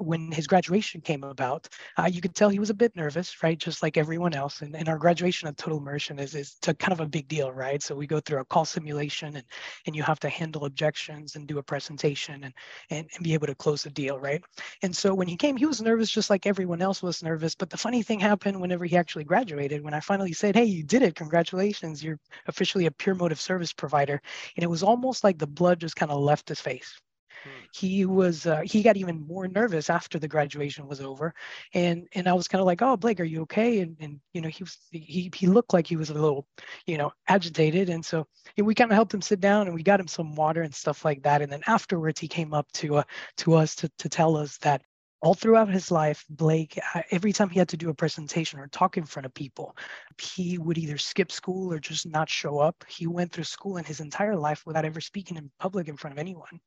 when 0.00 0.30
his 0.30 0.46
graduation 0.46 1.00
came 1.00 1.24
about, 1.24 1.68
you 2.10 2.20
could 2.20 2.34
tell 2.34 2.48
he 2.48 2.58
was 2.58 2.70
a 2.70 2.74
bit 2.74 2.94
nervous, 2.94 3.42
right? 3.42 3.58
Just 3.58 3.82
like 3.82 3.96
everyone 3.96 4.34
else. 4.34 4.62
And, 4.62 4.76
and 4.76 4.88
our 4.88 4.98
graduation 4.98 5.48
at 5.48 5.56
Total 5.56 5.78
Immersion 5.78 6.18
is, 6.18 6.34
is 6.34 6.56
kind 6.62 6.92
of 6.92 7.00
a 7.00 7.06
big 7.06 7.28
deal, 7.28 7.52
right? 7.52 7.82
So 7.82 7.94
we 7.94 8.06
go 8.06 8.20
through 8.20 8.40
a 8.40 8.44
call 8.44 8.64
simulation 8.64 9.36
and, 9.36 9.44
and 9.86 9.96
you 9.96 10.02
have 10.02 10.20
to 10.20 10.28
handle 10.28 10.64
objections 10.64 11.36
and 11.36 11.46
do 11.46 11.58
a 11.58 11.62
presentation 11.62 12.44
and, 12.44 12.54
and, 12.90 13.08
and 13.14 13.24
be 13.24 13.34
able 13.34 13.46
to 13.46 13.54
close 13.54 13.82
the 13.82 13.90
deal, 13.90 14.18
right? 14.18 14.42
And 14.82 14.96
so 14.96 15.14
when 15.14 15.28
he 15.28 15.36
came, 15.36 15.56
he 15.56 15.66
was 15.66 15.80
nervous 15.80 16.10
just 16.10 16.30
like 16.30 16.46
everyone 16.46 16.82
else 16.82 17.02
was 17.02 17.22
nervous. 17.22 17.54
But 17.54 17.70
the 17.70 17.76
funny 17.76 18.02
thing 18.08 18.18
happened 18.18 18.60
whenever 18.60 18.86
he 18.86 18.96
actually 18.96 19.24
graduated, 19.24 19.84
when 19.84 19.94
I 19.94 20.00
finally 20.00 20.32
said, 20.32 20.56
Hey, 20.56 20.64
you 20.64 20.82
did 20.82 21.02
it. 21.02 21.14
Congratulations. 21.14 22.02
You're 22.02 22.18
officially 22.46 22.86
a 22.86 22.90
pure 22.90 23.14
motive 23.14 23.40
service 23.40 23.72
provider. 23.72 24.20
And 24.56 24.64
it 24.64 24.70
was 24.70 24.82
almost 24.82 25.22
like 25.22 25.38
the 25.38 25.46
blood 25.46 25.78
just 25.78 25.94
kind 25.94 26.10
of 26.10 26.18
left 26.18 26.48
his 26.48 26.60
face. 26.60 27.00
Hmm. 27.44 27.50
He 27.72 28.04
was 28.04 28.46
uh, 28.46 28.62
he 28.64 28.82
got 28.82 28.96
even 28.96 29.26
more 29.26 29.46
nervous 29.46 29.90
after 29.90 30.18
the 30.18 30.26
graduation 30.26 30.88
was 30.88 31.00
over, 31.00 31.34
and 31.72 32.08
and 32.14 32.26
I 32.26 32.32
was 32.32 32.48
kind 32.48 32.60
of 32.60 32.66
like, 32.66 32.82
oh 32.82 32.96
Blake, 32.96 33.20
are 33.20 33.24
you 33.24 33.42
okay? 33.42 33.80
And 33.80 33.96
and 34.00 34.20
you 34.32 34.40
know 34.40 34.48
he 34.48 34.64
was 34.64 34.76
he 34.90 35.30
he 35.32 35.46
looked 35.46 35.72
like 35.72 35.86
he 35.86 35.96
was 35.96 36.10
a 36.10 36.14
little, 36.14 36.46
you 36.86 36.98
know, 36.98 37.12
agitated, 37.28 37.90
and 37.90 38.04
so 38.04 38.26
we 38.56 38.74
kind 38.74 38.90
of 38.90 38.96
helped 38.96 39.14
him 39.14 39.22
sit 39.22 39.40
down 39.40 39.66
and 39.66 39.74
we 39.74 39.84
got 39.84 40.00
him 40.00 40.08
some 40.08 40.34
water 40.34 40.62
and 40.62 40.74
stuff 40.74 41.04
like 41.04 41.22
that. 41.22 41.42
And 41.42 41.52
then 41.52 41.62
afterwards 41.66 42.18
he 42.18 42.26
came 42.26 42.52
up 42.54 42.66
to 42.72 42.96
uh, 42.96 43.04
to 43.36 43.54
us 43.54 43.76
to 43.76 43.88
to 43.98 44.08
tell 44.08 44.36
us 44.36 44.58
that 44.58 44.82
all 45.20 45.34
throughout 45.34 45.68
his 45.68 45.90
life, 45.90 46.24
Blake, 46.30 46.78
uh, 46.94 47.02
every 47.10 47.32
time 47.32 47.50
he 47.50 47.58
had 47.58 47.68
to 47.70 47.76
do 47.76 47.90
a 47.90 47.94
presentation 47.94 48.60
or 48.60 48.68
talk 48.68 48.96
in 48.96 49.04
front 49.04 49.26
of 49.26 49.34
people, 49.34 49.76
he 50.20 50.58
would 50.58 50.78
either 50.78 50.98
skip 50.98 51.32
school 51.32 51.72
or 51.72 51.78
just 51.78 52.06
not 52.06 52.28
show 52.28 52.58
up. 52.58 52.84
He 52.88 53.06
went 53.06 53.32
through 53.32 53.44
school 53.44 53.78
in 53.78 53.84
his 53.84 54.00
entire 54.00 54.36
life 54.36 54.64
without 54.64 54.84
ever 54.84 55.00
speaking 55.00 55.36
in 55.36 55.50
public 55.58 55.88
in 55.88 55.96
front 55.96 56.12
of 56.12 56.18
anyone. 56.18 56.60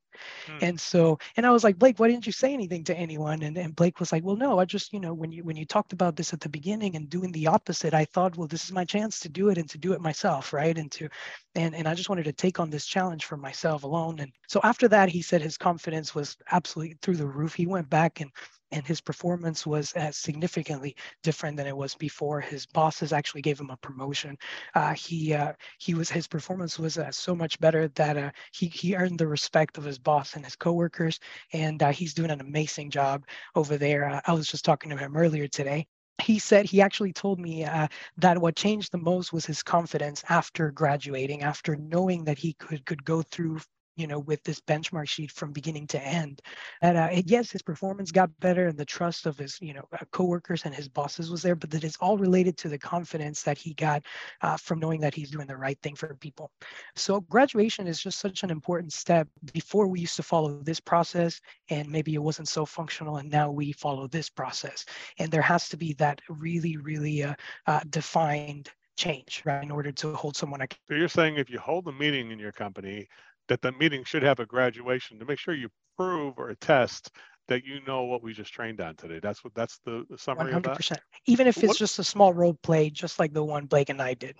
Hmm. 0.48 0.58
And 0.62 0.80
so, 0.80 1.20
and 1.38 1.46
I 1.46 1.52
was 1.52 1.64
like, 1.64 1.78
Blake, 1.78 2.00
why 2.00 2.08
didn't 2.08 2.26
you 2.26 2.32
say 2.32 2.54
anything 2.54 2.84
to 2.86 2.98
anyone? 2.98 3.42
And, 3.44 3.58
and 3.58 3.76
Blake 3.76 4.00
was 4.00 4.12
like, 4.12 4.24
well, 4.24 4.36
no, 4.36 4.60
I 4.60 4.66
just, 4.66 4.94
you 4.94 5.00
know, 5.00 5.14
when 5.14 5.32
you 5.32 5.44
when 5.44 5.56
you 5.56 5.66
talked 5.66 5.94
about 5.94 6.16
this 6.16 6.34
at 6.34 6.40
the 6.40 6.50
beginning 6.50 6.96
and 6.96 7.10
doing 7.10 7.32
the 7.32 7.48
opposite, 7.48 7.94
I 7.94 8.06
thought, 8.06 8.38
well, 8.38 8.48
this 8.48 8.66
is 8.66 8.72
my 8.72 8.86
chance 8.86 9.20
to 9.22 9.30
do 9.30 9.50
it 9.50 9.58
and 9.58 9.70
to 9.70 9.78
do 9.78 9.94
it 9.94 10.02
myself, 10.02 10.54
right? 10.54 10.78
And 10.78 10.92
to, 10.94 11.10
and 11.56 11.76
and 11.76 11.88
I 11.88 11.94
just 11.94 12.10
wanted 12.10 12.26
to 12.26 12.34
take 12.34 12.60
on 12.60 12.70
this 12.70 12.86
challenge 12.86 13.26
for 13.26 13.38
myself 13.38 13.84
alone. 13.84 14.20
And 14.20 14.32
so 14.48 14.60
after 14.64 14.88
that, 14.90 15.10
he 15.10 15.22
said 15.22 15.42
his 15.42 15.58
confidence 15.58 16.16
was 16.16 16.38
absolutely 16.52 16.98
through 17.02 17.18
the 17.18 17.28
roof. 17.28 17.54
He 17.54 17.68
went 17.68 17.90
back 17.90 18.22
and 18.22 18.32
and 18.72 18.86
his 18.86 19.02
performance 19.02 19.66
was 19.66 19.96
uh, 19.96 20.12
significantly 20.12 20.96
different 21.24 21.58
than 21.58 21.68
it 21.68 21.76
was 21.76 21.96
before. 21.96 22.42
His 22.42 22.66
bosses 22.66 23.14
actually 23.14 23.42
gave 23.42 23.60
him 23.60 23.70
a 23.70 23.78
promotion. 23.78 24.38
Uh, 24.76 24.94
he 24.94 25.34
uh, 25.34 25.54
he 25.80 25.94
was 25.94 26.10
his 26.10 26.28
performance 26.28 26.80
was 26.80 26.98
uh, 26.98 27.12
so 27.12 27.36
much 27.36 27.60
better 27.60 27.88
that 27.90 28.18
uh, 28.18 28.32
he 28.54 28.68
he 28.68 28.96
earned 28.96 29.20
the 29.20 29.28
respect 29.28 29.78
of 29.78 29.84
his 29.84 30.00
boss 30.00 30.36
and 30.36 30.46
his 30.46 30.56
coworkers, 30.56 31.20
and 31.54 31.82
uh, 31.84 31.92
he's 31.92 32.14
doing 32.14 32.32
an 32.32 32.42
amazing 32.42 32.90
job 32.90 33.26
over 33.56 33.78
there. 33.78 34.22
I 34.26 34.34
was 34.34 34.48
just 34.48 34.66
talking 34.66 34.90
to 34.92 34.98
him 34.98 35.16
earlier 35.18 35.48
today, 35.48 35.88
he 36.22 36.40
said 36.40 36.66
he 36.66 36.82
actually 36.82 37.14
told 37.14 37.40
me 37.40 37.66
uh, 37.66 37.88
that 38.18 38.38
what 38.38 38.56
changed 38.56 38.92
the 38.92 38.98
most 38.98 39.34
was 39.34 39.46
his 39.46 39.64
confidence 39.64 40.24
after 40.30 40.72
graduating 40.72 41.42
after 41.42 41.76
knowing 41.76 42.24
that 42.26 42.38
he 42.38 42.54
could 42.54 42.86
could 42.86 43.04
go 43.04 43.22
through 43.22 43.60
you 43.96 44.08
know, 44.08 44.20
with 44.20 44.44
this 44.44 44.60
benchmark 44.60 45.08
sheet 45.08 45.32
from 45.32 45.52
beginning 45.52 45.88
to 45.88 46.02
end. 46.02 46.42
And 46.82 46.98
uh, 46.98 47.10
yes, 47.26 47.52
his 47.52 47.62
performance 47.62 48.12
got 48.12 48.38
better 48.40 48.68
and 48.68 48.78
the 48.78 48.86
trust 48.86 49.26
of 49.26 49.38
his, 49.38 49.60
you 49.62 49.74
know, 49.74 49.88
uh, 49.94 50.06
coworkers 50.12 50.64
and 50.66 50.74
his 50.74 50.88
bosses 50.88 51.30
was 51.30 51.42
there, 51.42 51.56
but 51.56 51.70
that 51.72 51.84
is 51.84 51.98
all 52.00 52.18
related 52.18 52.58
to 52.58 52.70
the 52.70 52.78
confidence 52.78 53.44
that 53.44 53.58
he 53.58 53.74
got 53.74 54.04
uh, 54.42 54.58
from 54.58 54.80
knowing 54.80 55.02
that 55.02 55.14
he's 55.14 55.32
doing 55.32 55.48
the 55.48 55.58
right 55.58 55.80
thing 55.82 55.96
for 55.96 56.16
people. 56.16 56.52
So 56.96 57.22
graduation 57.22 57.88
is 57.88 58.02
just 58.02 58.20
such 58.20 58.44
an 58.44 58.50
important 58.50 58.94
step. 58.94 59.28
Before 59.54 59.88
we 59.88 60.00
used 60.00 60.16
to 60.16 60.24
follow 60.24 60.62
this 60.62 60.80
process 60.80 61.42
and 61.70 61.90
maybe 61.90 62.14
it 62.16 62.24
wasn't 62.24 62.48
so 62.48 62.66
functional 62.66 63.18
and 63.18 63.30
now 63.30 63.52
we 63.52 63.72
follow 63.74 64.08
this 64.08 64.30
process. 64.30 64.86
And 65.20 65.32
there 65.32 65.42
has 65.42 65.70
to 65.70 65.78
be 65.78 65.94
that 65.94 66.22
really, 66.30 66.78
really 66.78 67.24
uh, 67.24 67.36
uh 67.68 67.82
defined 67.90 68.70
change 68.98 69.42
right 69.46 69.64
in 69.64 69.72
order 69.72 69.92
to 69.92 70.14
hold 70.14 70.36
someone 70.36 70.62
accountable. 70.62 70.86
So 70.90 70.96
you're 70.96 71.08
saying 71.08 71.38
if 71.38 71.50
you 71.50 71.60
hold 71.60 71.88
a 71.88 71.92
meeting 71.92 72.32
in 72.32 72.40
your 72.40 72.52
company 72.52 73.08
that 73.52 73.62
the 73.62 73.74
meeting 73.74 74.02
should 74.06 74.24
have 74.24 74.40
a 74.40 74.46
graduation 74.46 75.20
to 75.20 75.26
make 75.26 75.38
sure 75.38 75.54
you 75.54 75.68
prove 75.98 76.36
or 76.38 76.52
attest 76.52 77.12
that 77.50 77.66
you 77.66 77.82
know 77.86 78.04
what 78.04 78.24
we 78.24 78.32
just 78.32 78.54
trained 78.54 78.80
on 78.80 78.96
today. 78.96 79.20
That's 79.22 79.44
what 79.44 79.54
that's 79.54 79.78
the, 79.84 80.06
the 80.10 80.18
summary 80.18 80.54
100%. 80.54 80.56
of 80.56 80.64
that. 80.64 81.02
Even 81.26 81.48
if 81.48 81.58
it's 81.58 81.68
what, 81.68 81.78
just 81.78 82.00
a 82.00 82.04
small 82.06 82.34
role 82.34 82.58
play, 82.64 82.90
just 82.90 83.20
like 83.20 83.34
the 83.34 83.44
one 83.44 83.66
Blake 83.66 83.90
and 83.90 84.02
I 84.02 84.14
did. 84.14 84.38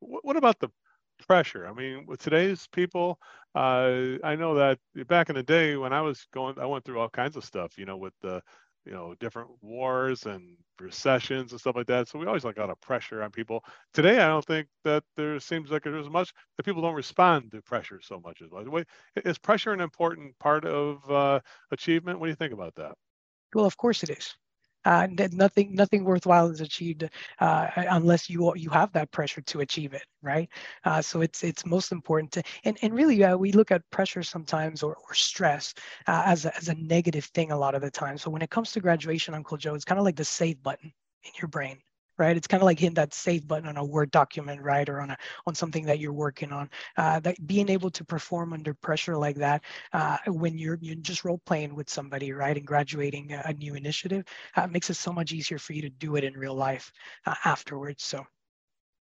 What, 0.00 0.26
what 0.26 0.36
about 0.36 0.58
the 0.58 0.68
pressure? 1.26 1.66
I 1.66 1.72
mean, 1.72 2.04
with 2.06 2.20
today's 2.20 2.68
people, 2.70 3.18
uh, 3.54 4.18
I 4.22 4.36
know 4.36 4.54
that 4.56 4.78
back 5.08 5.30
in 5.30 5.36
the 5.36 5.42
day 5.42 5.78
when 5.78 5.94
I 5.94 6.02
was 6.02 6.26
going, 6.34 6.58
I 6.58 6.66
went 6.66 6.84
through 6.84 7.00
all 7.00 7.08
kinds 7.08 7.38
of 7.38 7.46
stuff, 7.46 7.78
you 7.78 7.86
know, 7.86 7.96
with 7.96 8.12
the 8.20 8.42
you 8.90 8.96
know 8.96 9.14
different 9.20 9.48
wars 9.62 10.26
and 10.26 10.56
recessions 10.80 11.52
and 11.52 11.60
stuff 11.60 11.76
like 11.76 11.86
that. 11.86 12.08
So 12.08 12.18
we 12.18 12.26
always 12.26 12.44
like 12.44 12.56
a 12.56 12.60
lot 12.60 12.70
of 12.70 12.80
pressure 12.80 13.22
on 13.22 13.30
people. 13.30 13.64
Today 13.94 14.18
i 14.18 14.26
don't 14.26 14.44
think 14.44 14.66
that 14.84 15.04
there 15.16 15.38
seems 15.38 15.70
like 15.70 15.84
there's 15.84 16.10
much 16.10 16.32
that 16.56 16.64
people 16.64 16.82
don't 16.82 16.94
respond 16.94 17.52
to 17.52 17.62
pressure 17.62 18.00
so 18.02 18.20
much 18.20 18.42
as 18.42 18.50
well 18.50 18.82
is 19.24 19.38
pressure 19.38 19.72
an 19.72 19.80
important 19.80 20.36
part 20.38 20.64
of 20.64 21.08
uh, 21.10 21.40
achievement? 21.70 22.18
What 22.18 22.26
do 22.26 22.30
you 22.30 22.36
think 22.36 22.52
about 22.52 22.74
that? 22.74 22.94
Well 23.54 23.64
of 23.64 23.76
course 23.76 24.02
it 24.02 24.10
is 24.10 24.34
uh, 24.84 25.06
nothing 25.32 25.74
nothing 25.74 26.04
worthwhile 26.04 26.48
is 26.48 26.60
achieved 26.60 27.08
uh, 27.40 27.68
unless 27.76 28.30
you 28.30 28.54
you 28.56 28.70
have 28.70 28.92
that 28.92 29.10
pressure 29.10 29.40
to 29.42 29.60
achieve 29.60 29.94
it 29.94 30.04
right? 30.22 30.48
Uh, 30.84 31.00
so 31.02 31.20
it's 31.20 31.42
it's 31.44 31.64
most 31.66 31.92
important 31.92 32.32
to 32.32 32.42
and, 32.64 32.78
and 32.82 32.94
really 32.94 33.22
uh, 33.24 33.36
we 33.36 33.52
look 33.52 33.70
at 33.70 33.88
pressure 33.90 34.22
sometimes 34.22 34.82
or, 34.82 34.96
or 34.96 35.14
stress 35.14 35.74
uh, 36.06 36.22
as, 36.26 36.44
a, 36.44 36.56
as 36.56 36.68
a 36.68 36.74
negative 36.74 37.24
thing 37.26 37.52
a 37.52 37.58
lot 37.58 37.74
of 37.74 37.82
the 37.82 37.90
time. 37.90 38.18
So 38.18 38.30
when 38.30 38.42
it 38.42 38.50
comes 38.50 38.72
to 38.72 38.80
graduation 38.80 39.34
uncle 39.34 39.56
joe 39.56 39.74
it's 39.74 39.84
kind 39.84 39.98
of 39.98 40.04
like 40.04 40.16
the 40.16 40.24
save 40.24 40.62
button 40.62 40.92
in 41.24 41.32
your 41.40 41.48
brain 41.48 41.78
right? 42.20 42.36
It's 42.36 42.46
kind 42.46 42.62
of 42.62 42.66
like 42.66 42.78
hitting 42.78 42.94
that 42.94 43.14
save 43.14 43.48
button 43.48 43.68
on 43.68 43.76
a 43.76 43.84
Word 43.84 44.10
document, 44.12 44.62
right, 44.62 44.88
or 44.88 45.00
on 45.00 45.10
a 45.10 45.16
on 45.46 45.54
something 45.54 45.86
that 45.86 45.98
you're 45.98 46.12
working 46.12 46.52
on. 46.52 46.70
Uh, 46.96 47.20
that 47.20 47.44
being 47.46 47.68
able 47.68 47.90
to 47.90 48.04
perform 48.04 48.52
under 48.52 48.74
pressure 48.74 49.16
like 49.16 49.36
that 49.36 49.64
uh, 49.92 50.18
when 50.28 50.58
you're 50.58 50.78
you're 50.80 50.96
just 50.96 51.24
role 51.24 51.40
playing 51.46 51.74
with 51.74 51.90
somebody, 51.90 52.32
right, 52.32 52.56
and 52.56 52.66
graduating 52.66 53.32
a, 53.32 53.42
a 53.46 53.54
new 53.54 53.74
initiative 53.74 54.24
uh, 54.56 54.66
makes 54.68 54.90
it 54.90 54.94
so 54.94 55.12
much 55.12 55.32
easier 55.32 55.58
for 55.58 55.72
you 55.72 55.82
to 55.82 55.90
do 55.90 56.16
it 56.16 56.24
in 56.24 56.34
real 56.34 56.54
life 56.54 56.92
uh, 57.26 57.34
afterwards. 57.44 58.04
So 58.04 58.24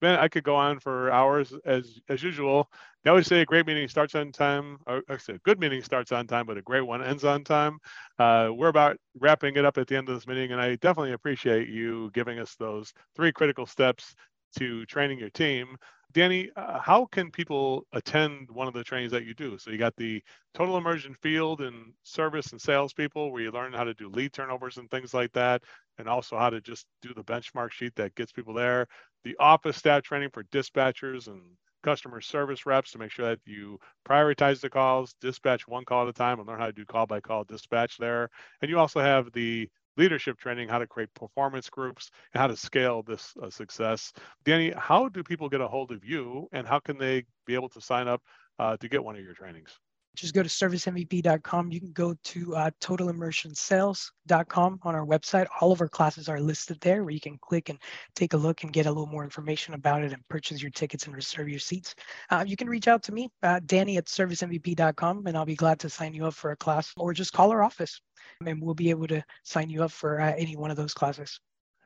man, 0.04 0.18
I 0.18 0.28
could 0.28 0.44
go 0.44 0.54
on 0.54 0.80
for 0.80 1.10
hours 1.10 1.54
as 1.64 1.98
as 2.10 2.22
usual. 2.22 2.70
They 3.02 3.10
always 3.10 3.26
say 3.26 3.40
a 3.40 3.46
great 3.46 3.66
meeting 3.66 3.88
starts 3.88 4.14
on 4.14 4.32
time. 4.32 4.78
Or, 4.86 5.02
I 5.08 5.16
say 5.16 5.34
a 5.34 5.38
good 5.38 5.58
meeting 5.58 5.82
starts 5.82 6.12
on 6.12 6.26
time, 6.26 6.46
but 6.46 6.58
a 6.58 6.62
great 6.62 6.82
one 6.82 7.02
ends 7.02 7.24
on 7.24 7.42
time. 7.42 7.78
Uh, 8.18 8.50
we're 8.52 8.68
about 8.68 8.98
wrapping 9.18 9.56
it 9.56 9.64
up 9.64 9.78
at 9.78 9.86
the 9.86 9.96
end 9.96 10.08
of 10.10 10.14
this 10.14 10.26
meeting, 10.26 10.52
and 10.52 10.60
I 10.60 10.76
definitely 10.76 11.12
appreciate 11.12 11.68
you 11.68 12.10
giving 12.12 12.38
us 12.38 12.54
those 12.56 12.92
three 13.16 13.32
critical 13.32 13.66
steps 13.66 14.14
to 14.58 14.84
training 14.86 15.18
your 15.18 15.30
team. 15.30 15.76
Danny, 16.12 16.50
uh, 16.54 16.78
how 16.78 17.06
can 17.06 17.30
people 17.32 17.86
attend 17.92 18.48
one 18.48 18.68
of 18.68 18.74
the 18.74 18.84
trainings 18.84 19.10
that 19.10 19.24
you 19.24 19.34
do? 19.34 19.58
So 19.58 19.72
you 19.72 19.78
got 19.78 19.96
the 19.96 20.22
total 20.54 20.76
immersion 20.76 21.16
field 21.22 21.60
and 21.60 21.92
service 22.04 22.52
and 22.52 22.60
salespeople, 22.60 23.32
where 23.32 23.42
you 23.42 23.50
learn 23.50 23.72
how 23.72 23.82
to 23.82 23.94
do 23.94 24.08
lead 24.08 24.32
turnovers 24.32 24.76
and 24.76 24.88
things 24.90 25.12
like 25.12 25.32
that, 25.32 25.62
and 25.98 26.08
also 26.08 26.38
how 26.38 26.50
to 26.50 26.60
just 26.60 26.86
do 27.02 27.12
the 27.14 27.24
benchmark 27.24 27.72
sheet 27.72 27.96
that 27.96 28.14
gets 28.14 28.30
people 28.30 28.54
there. 28.54 28.86
The 29.24 29.36
office 29.38 29.76
staff 29.76 30.02
training 30.02 30.30
for 30.32 30.44
dispatchers 30.44 31.26
and 31.28 31.42
customer 31.82 32.20
service 32.20 32.66
reps 32.66 32.92
to 32.92 32.98
make 32.98 33.10
sure 33.10 33.28
that 33.28 33.40
you 33.46 33.78
prioritize 34.08 34.60
the 34.60 34.70
calls, 34.70 35.14
dispatch 35.20 35.68
one 35.68 35.84
call 35.84 36.02
at 36.04 36.08
a 36.08 36.12
time, 36.12 36.38
and 36.38 36.48
learn 36.48 36.58
how 36.58 36.66
to 36.66 36.72
do 36.72 36.84
call 36.84 37.06
by 37.06 37.20
call 37.20 37.44
dispatch 37.44 37.98
there. 37.98 38.30
And 38.62 38.70
you 38.70 38.78
also 38.78 39.00
have 39.00 39.32
the 39.32 39.68
leadership 39.96 40.38
training, 40.38 40.68
how 40.68 40.78
to 40.78 40.86
create 40.86 41.12
performance 41.14 41.68
groups, 41.70 42.10
and 42.32 42.40
how 42.40 42.46
to 42.48 42.56
scale 42.56 43.02
this 43.02 43.34
uh, 43.42 43.50
success. 43.50 44.12
Danny, 44.44 44.72
how 44.76 45.08
do 45.08 45.22
people 45.22 45.48
get 45.48 45.60
a 45.60 45.68
hold 45.68 45.92
of 45.92 46.04
you, 46.04 46.48
and 46.52 46.66
how 46.66 46.80
can 46.80 46.98
they 46.98 47.24
be 47.46 47.54
able 47.54 47.68
to 47.70 47.80
sign 47.80 48.08
up 48.08 48.22
uh, 48.58 48.76
to 48.78 48.88
get 48.88 49.04
one 49.04 49.16
of 49.16 49.22
your 49.22 49.34
trainings? 49.34 49.78
Just 50.14 50.34
go 50.34 50.42
to 50.42 50.48
servicemvp.com. 50.48 51.72
You 51.72 51.80
can 51.80 51.92
go 51.92 52.14
to 52.22 52.56
uh, 52.56 52.70
totalimmersionsales.com 52.80 54.80
on 54.82 54.94
our 54.94 55.06
website. 55.06 55.46
All 55.60 55.72
of 55.72 55.80
our 55.80 55.88
classes 55.88 56.28
are 56.28 56.40
listed 56.40 56.80
there 56.80 57.02
where 57.02 57.12
you 57.12 57.20
can 57.20 57.38
click 57.38 57.68
and 57.68 57.78
take 58.14 58.32
a 58.32 58.36
look 58.36 58.62
and 58.62 58.72
get 58.72 58.86
a 58.86 58.90
little 58.90 59.06
more 59.06 59.24
information 59.24 59.74
about 59.74 60.02
it 60.02 60.12
and 60.12 60.26
purchase 60.28 60.62
your 60.62 60.70
tickets 60.70 61.06
and 61.06 61.14
reserve 61.14 61.48
your 61.48 61.58
seats. 61.58 61.94
Uh, 62.30 62.44
you 62.46 62.56
can 62.56 62.68
reach 62.68 62.88
out 62.88 63.02
to 63.02 63.12
me, 63.12 63.30
uh, 63.42 63.60
Danny 63.66 63.96
at 63.96 64.06
servicemvp.com, 64.06 65.26
and 65.26 65.36
I'll 65.36 65.44
be 65.44 65.56
glad 65.56 65.80
to 65.80 65.90
sign 65.90 66.14
you 66.14 66.26
up 66.26 66.34
for 66.34 66.52
a 66.52 66.56
class 66.56 66.92
or 66.96 67.12
just 67.12 67.32
call 67.32 67.50
our 67.50 67.62
office 67.62 68.00
and 68.46 68.62
we'll 68.62 68.74
be 68.74 68.90
able 68.90 69.06
to 69.08 69.22
sign 69.42 69.70
you 69.70 69.82
up 69.82 69.90
for 69.90 70.20
uh, 70.20 70.34
any 70.36 70.56
one 70.56 70.70
of 70.70 70.76
those 70.76 70.94
classes. 70.94 71.40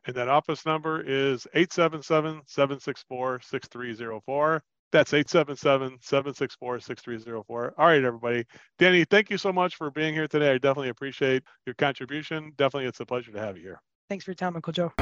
And 0.07 0.17
that 0.17 0.29
office 0.29 0.65
number 0.65 1.03
is 1.03 1.47
877 1.55 2.43
764 2.47 3.41
6304. 3.41 4.63
That's 4.93 5.13
877-764-6304. 5.13 7.45
All 7.51 7.87
right, 7.87 8.03
everybody. 8.03 8.45
Danny, 8.79 9.05
thank 9.05 9.31
you 9.31 9.39
so 9.39 9.53
much 9.53 9.77
for 9.77 9.91
being 9.91 10.15
here 10.15 10.27
today. 10.27 10.53
I 10.53 10.59
definitely 10.59 10.89
appreciate 10.89 11.43
your 11.67 11.75
contribution. 11.75 12.53
Definitely, 12.57 12.89
it's 12.89 13.01
a 13.01 13.07
pleasure 13.07 13.33
to 13.33 13.39
have 13.39 13.57
you 13.57 13.63
here. 13.63 13.81
Thanks 14.09 14.25
for 14.25 14.31
your 14.31 14.37
time, 14.37 14.57
Uncle 14.57 14.73
Joe. 14.73 14.93